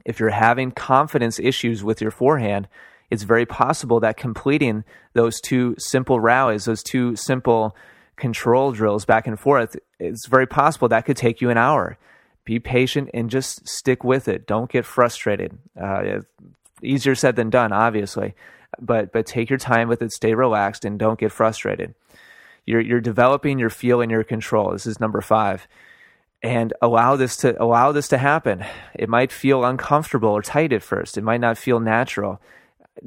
If 0.05 0.21
you're 0.21 0.31
having 0.31 0.71
confidence 0.71 1.41
issues 1.41 1.83
with 1.83 2.01
your 2.01 2.13
forehand, 2.13 2.69
it's 3.11 3.25
very 3.25 3.47
possible 3.47 4.01
that 4.01 4.17
completing 4.17 4.85
those 5.15 5.41
two 5.41 5.75
simple 5.79 6.21
rallies, 6.21 6.65
those 6.65 6.83
two 6.83 7.17
simple 7.17 7.77
control 8.17 8.73
drills 8.73 9.05
back 9.05 9.27
and 9.27 9.39
forth, 9.39 9.77
it's 9.99 10.27
very 10.27 10.47
possible 10.47 10.89
that 10.89 11.05
could 11.05 11.17
take 11.17 11.41
you 11.41 11.51
an 11.51 11.59
hour. 11.59 11.99
Be 12.45 12.59
patient 12.61 13.11
and 13.13 13.29
just 13.29 13.69
stick 13.69 14.05
with 14.05 14.29
it. 14.29 14.47
Don't 14.47 14.71
get 14.71 14.85
frustrated. 14.85 15.59
Uh, 15.81 16.21
easier 16.83 17.15
said 17.15 17.37
than 17.37 17.51
done, 17.51 17.73
obviously, 17.73 18.35
but 18.81 19.13
but 19.13 19.27
take 19.27 19.51
your 19.51 19.59
time 19.59 19.89
with 19.89 20.01
it. 20.01 20.13
Stay 20.13 20.35
relaxed 20.35 20.85
and 20.85 20.99
don't 20.99 21.19
get 21.19 21.33
frustrated. 21.33 21.95
You're 22.67 22.81
you're 22.81 23.01
developing 23.01 23.59
your 23.59 23.71
feel 23.71 24.01
and 24.01 24.11
your 24.11 24.25
control. 24.25 24.73
This 24.73 24.87
is 24.87 25.01
number 25.01 25.21
five. 25.21 25.67
And 26.43 26.75
allow 26.83 27.17
this 27.17 27.37
to 27.39 27.61
allow 27.63 27.93
this 27.93 28.09
to 28.09 28.19
happen. 28.19 28.65
It 28.95 29.09
might 29.09 29.33
feel 29.33 29.65
uncomfortable 29.65 30.29
or 30.29 30.43
tight 30.43 30.73
at 30.73 30.83
first. 30.83 31.17
It 31.17 31.23
might 31.23 31.41
not 31.41 31.57
feel 31.57 31.81
natural. 31.81 32.41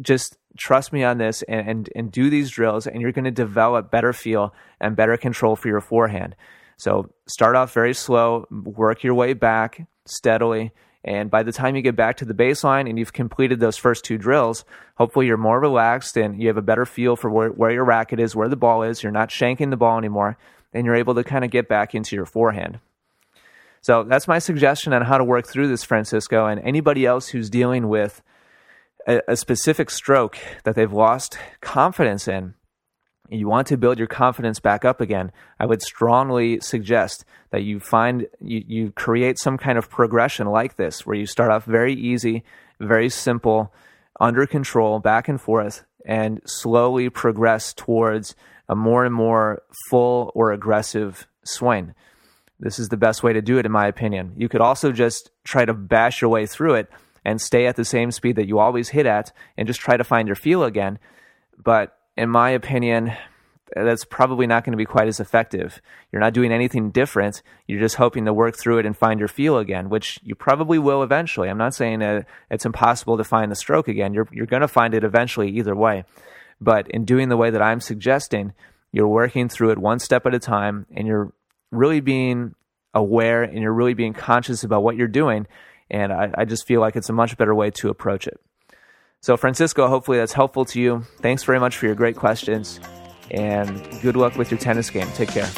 Just 0.02 0.38
trust 0.58 0.92
me 0.92 1.04
on 1.04 1.18
this 1.18 1.42
and, 1.44 1.68
and, 1.70 1.90
and 1.96 2.12
do 2.12 2.30
these 2.30 2.50
drills 2.50 2.88
and 2.88 3.02
you're 3.02 3.12
going 3.12 3.26
to 3.26 3.32
develop 3.32 3.92
better 3.92 4.14
feel 4.14 4.54
and 4.82 4.96
better 4.96 5.16
control 5.16 5.56
for 5.56 5.68
your 5.68 5.82
forehand. 5.82 6.36
So 6.78 7.14
start 7.28 7.56
off 7.56 7.74
very 7.74 7.94
slow, 7.94 8.46
work 8.52 9.04
your 9.04 9.14
way 9.14 9.34
back 9.34 9.88
steadily, 10.06 10.72
and 11.04 11.32
by 11.32 11.44
the 11.44 11.52
time 11.52 11.76
you 11.76 11.82
get 11.82 11.96
back 11.96 12.18
to 12.18 12.26
the 12.26 12.34
baseline 12.34 12.90
and 12.90 13.00
you've 13.00 13.14
completed 13.14 13.60
those 13.60 13.78
first 13.78 14.04
two 14.04 14.18
drills, 14.18 14.66
hopefully 14.96 15.28
you're 15.28 15.38
more 15.38 15.60
relaxed 15.60 16.18
and 16.18 16.42
you 16.42 16.48
have 16.48 16.58
a 16.58 16.62
better 16.62 16.86
feel 16.86 17.16
for 17.16 17.30
where, 17.30 17.50
where 17.50 17.72
your 17.72 17.86
racket 17.86 18.20
is, 18.20 18.36
where 18.36 18.50
the 18.50 18.58
ball 18.58 18.84
is. 18.84 19.02
You're 19.02 19.12
not 19.12 19.30
shanking 19.30 19.70
the 19.70 19.78
ball 19.78 19.98
anymore, 19.98 20.38
and 20.74 20.86
you're 20.86 20.96
able 20.96 21.16
to 21.16 21.24
kind 21.24 21.46
of 21.46 21.52
get 21.52 21.70
back 21.70 21.96
into 21.96 22.16
your 22.16 22.26
forehand. 22.26 22.80
So 23.82 24.04
that's 24.04 24.28
my 24.28 24.40
suggestion 24.40 24.92
on 24.92 25.04
how 25.04 25.18
to 25.18 25.24
work 25.24 25.48
through 25.48 25.70
this, 25.70 25.86
Francisco. 25.86 26.48
And 26.48 26.60
anybody 26.62 27.06
else 27.06 27.30
who's 27.30 27.50
dealing 27.50 27.88
with 27.88 28.22
a, 29.08 29.22
a 29.30 29.36
specific 29.38 29.90
stroke 29.90 30.38
that 30.66 30.76
they've 30.76 30.92
lost 30.92 31.38
confidence 31.62 32.28
in, 32.28 32.56
you 33.38 33.48
want 33.48 33.68
to 33.68 33.78
build 33.78 33.98
your 33.98 34.08
confidence 34.08 34.60
back 34.60 34.84
up 34.86 35.02
again, 35.02 35.32
I 35.60 35.66
would 35.66 35.82
strongly 35.82 36.60
suggest 36.62 37.26
that 37.52 37.64
you 37.64 37.80
find 37.80 38.28
you, 38.42 38.64
you 38.68 38.92
create 38.92 39.40
some 39.40 39.58
kind 39.58 39.78
of 39.78 39.90
progression 39.90 40.48
like 40.48 40.76
this 40.76 41.06
where 41.06 41.16
you 41.16 41.26
start 41.26 41.52
off 41.52 41.66
very 41.66 41.94
easy, 41.94 42.44
very 42.80 43.10
simple, 43.10 43.74
under 44.20 44.46
control, 44.46 45.00
back 45.00 45.28
and 45.28 45.40
forth, 45.40 45.86
and 46.06 46.42
slowly 46.46 47.10
progress 47.10 47.74
towards 47.74 48.36
a 48.68 48.76
more 48.76 49.06
and 49.06 49.14
more 49.14 49.62
full 49.90 50.32
or 50.36 50.52
aggressive 50.52 51.28
swing. 51.44 51.94
This 52.60 52.78
is 52.78 52.90
the 52.90 52.98
best 52.98 53.24
way 53.24 53.34
to 53.34 53.42
do 53.42 53.58
it, 53.58 53.66
in 53.66 53.72
my 53.72 53.88
opinion. 53.88 54.34
You 54.36 54.50
could 54.50 54.62
also 54.62 54.92
just 54.92 55.32
try 55.44 55.66
to 55.66 55.74
bash 55.74 56.22
your 56.22 56.30
way 56.30 56.46
through 56.46 56.76
it 56.76 56.90
and 57.24 57.40
stay 57.40 57.68
at 57.68 57.76
the 57.76 57.86
same 57.86 58.12
speed 58.12 58.36
that 58.36 58.48
you 58.48 58.60
always 58.60 58.90
hit 58.90 59.06
at 59.06 59.32
and 59.58 59.68
just 59.68 59.80
try 59.80 59.98
to 59.98 60.04
find 60.04 60.28
your 60.28 60.36
feel 60.36 60.64
again. 60.64 61.00
But 61.62 61.98
in 62.20 62.30
my 62.30 62.50
opinion, 62.50 63.14
that's 63.74 64.04
probably 64.04 64.46
not 64.46 64.66
going 64.66 64.74
to 64.74 64.78
be 64.78 64.84
quite 64.86 65.08
as 65.08 65.22
effective. 65.22 65.82
You're 66.12 66.20
not 66.20 66.34
doing 66.34 66.52
anything 66.52 66.92
different. 66.92 67.42
You're 67.66 67.80
just 67.80 67.96
hoping 67.96 68.26
to 68.26 68.34
work 68.34 68.58
through 68.58 68.80
it 68.80 68.86
and 68.86 68.98
find 68.98 69.20
your 69.20 69.30
feel 69.30 69.58
again, 69.58 69.90
which 69.90 70.20
you 70.22 70.36
probably 70.36 70.80
will 70.80 71.02
eventually. 71.02 71.50
I'm 71.50 71.58
not 71.58 71.76
saying 71.76 72.02
it's 72.52 72.66
impossible 72.66 73.16
to 73.18 73.24
find 73.24 73.50
the 73.50 73.56
stroke 73.56 73.88
again. 73.88 74.14
You're, 74.14 74.28
you're 74.34 74.48
going 74.48 74.64
to 74.64 74.68
find 74.68 74.94
it 74.94 75.06
eventually 75.06 75.50
either 75.52 75.74
way. 75.74 76.04
But 76.60 76.90
in 76.90 77.06
doing 77.06 77.30
the 77.30 77.38
way 77.38 77.52
that 77.52 77.62
I'm 77.62 77.80
suggesting, 77.80 78.54
you're 78.92 79.08
working 79.08 79.48
through 79.48 79.72
it 79.72 79.78
one 79.78 80.00
step 80.00 80.26
at 80.26 80.36
a 80.36 80.40
time 80.40 80.88
and 80.94 81.08
you're 81.08 81.32
really 81.72 82.02
being 82.02 82.54
aware 82.94 83.44
and 83.44 83.60
you're 83.60 83.72
really 83.72 83.94
being 83.94 84.14
conscious 84.14 84.66
about 84.66 84.84
what 84.84 84.98
you're 84.98 85.08
doing. 85.08 85.48
And 85.90 86.12
I, 86.12 86.32
I 86.36 86.44
just 86.44 86.68
feel 86.68 86.82
like 86.82 86.98
it's 86.98 87.10
a 87.10 87.14
much 87.14 87.38
better 87.38 87.56
way 87.56 87.72
to 87.72 87.90
approach 87.90 88.28
it. 88.28 88.42
So, 89.22 89.36
Francisco, 89.36 89.88
hopefully 89.88 90.18
that's 90.18 90.32
helpful 90.32 90.64
to 90.66 90.80
you. 90.80 91.04
Thanks 91.22 91.44
very 91.44 91.60
much 91.60 91.76
for 91.78 91.86
your 91.88 91.96
great 91.96 92.16
questions 92.16 92.80
and 93.32 94.02
good 94.02 94.16
luck 94.16 94.36
with 94.38 94.50
your 94.50 94.60
tennis 94.60 94.90
game. 94.90 95.08
Take 95.14 95.30
care. 95.30 95.50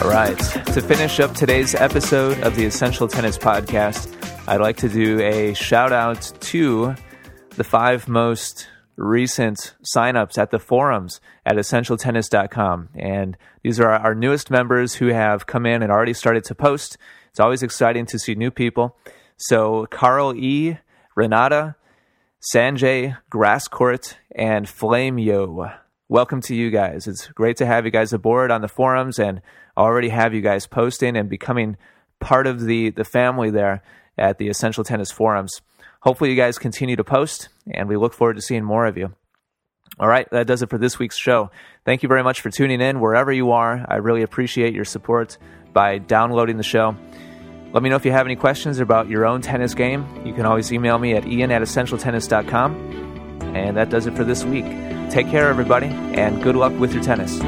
All 0.00 0.10
right. 0.10 0.38
To 0.72 0.80
finish 0.80 1.20
up 1.20 1.34
today's 1.34 1.74
episode 1.74 2.42
of 2.42 2.56
the 2.56 2.64
Essential 2.64 3.08
Tennis 3.08 3.36
Podcast, 3.36 4.12
I'd 4.48 4.60
like 4.60 4.78
to 4.78 4.88
do 4.88 5.20
a 5.20 5.52
shout 5.52 5.92
out 5.92 6.32
to 6.40 6.94
the 7.50 7.64
five 7.64 8.08
most 8.08 8.66
recent 8.96 9.74
signups 9.82 10.38
at 10.38 10.50
the 10.50 10.58
forums 10.58 11.20
at 11.44 11.56
essentialtennis.com. 11.56 12.88
And 12.94 13.36
these 13.62 13.78
are 13.78 13.90
our 13.90 14.14
newest 14.14 14.50
members 14.50 14.94
who 14.94 15.08
have 15.08 15.46
come 15.46 15.66
in 15.66 15.82
and 15.82 15.92
already 15.92 16.14
started 16.14 16.44
to 16.44 16.54
post. 16.54 16.96
It's 17.30 17.40
always 17.40 17.62
exciting 17.62 18.06
to 18.06 18.18
see 18.18 18.34
new 18.34 18.50
people. 18.50 18.96
So, 19.36 19.86
Carl 19.90 20.34
E., 20.34 20.78
Renata, 21.14 21.76
Sanjay, 22.54 23.16
Grasscourt, 23.30 24.14
and 24.34 24.68
Flame 24.68 25.18
Yo. 25.18 25.70
Welcome 26.08 26.40
to 26.42 26.54
you 26.54 26.70
guys. 26.70 27.06
It's 27.06 27.26
great 27.28 27.56
to 27.56 27.66
have 27.66 27.84
you 27.84 27.90
guys 27.90 28.12
aboard 28.12 28.50
on 28.50 28.60
the 28.60 28.68
forums 28.68 29.18
and 29.18 29.42
already 29.76 30.08
have 30.08 30.32
you 30.32 30.40
guys 30.40 30.66
posting 30.66 31.16
and 31.16 31.28
becoming 31.28 31.76
part 32.20 32.46
of 32.46 32.60
the, 32.60 32.90
the 32.90 33.04
family 33.04 33.50
there 33.50 33.82
at 34.16 34.38
the 34.38 34.48
Essential 34.48 34.84
Tennis 34.84 35.10
forums. 35.10 35.60
Hopefully, 36.06 36.30
you 36.30 36.36
guys 36.36 36.56
continue 36.56 36.94
to 36.94 37.02
post, 37.02 37.48
and 37.68 37.88
we 37.88 37.96
look 37.96 38.14
forward 38.14 38.36
to 38.36 38.40
seeing 38.40 38.62
more 38.62 38.86
of 38.86 38.96
you. 38.96 39.12
All 39.98 40.06
right, 40.06 40.30
that 40.30 40.46
does 40.46 40.62
it 40.62 40.70
for 40.70 40.78
this 40.78 41.00
week's 41.00 41.16
show. 41.16 41.50
Thank 41.84 42.04
you 42.04 42.08
very 42.08 42.22
much 42.22 42.42
for 42.42 42.48
tuning 42.48 42.80
in 42.80 43.00
wherever 43.00 43.32
you 43.32 43.50
are. 43.50 43.84
I 43.88 43.96
really 43.96 44.22
appreciate 44.22 44.72
your 44.72 44.84
support 44.84 45.36
by 45.72 45.98
downloading 45.98 46.58
the 46.58 46.62
show. 46.62 46.94
Let 47.72 47.82
me 47.82 47.90
know 47.90 47.96
if 47.96 48.04
you 48.04 48.12
have 48.12 48.24
any 48.24 48.36
questions 48.36 48.78
about 48.78 49.08
your 49.08 49.26
own 49.26 49.40
tennis 49.40 49.74
game. 49.74 50.06
You 50.24 50.32
can 50.32 50.46
always 50.46 50.72
email 50.72 50.96
me 50.96 51.14
at 51.14 51.26
ian 51.26 51.50
at 51.50 51.60
essentialtennis.com. 51.60 53.42
And 53.56 53.76
that 53.76 53.90
does 53.90 54.06
it 54.06 54.14
for 54.14 54.22
this 54.22 54.44
week. 54.44 54.66
Take 55.10 55.28
care, 55.28 55.48
everybody, 55.48 55.88
and 55.88 56.40
good 56.40 56.54
luck 56.54 56.72
with 56.78 56.94
your 56.94 57.02
tennis. 57.02 57.40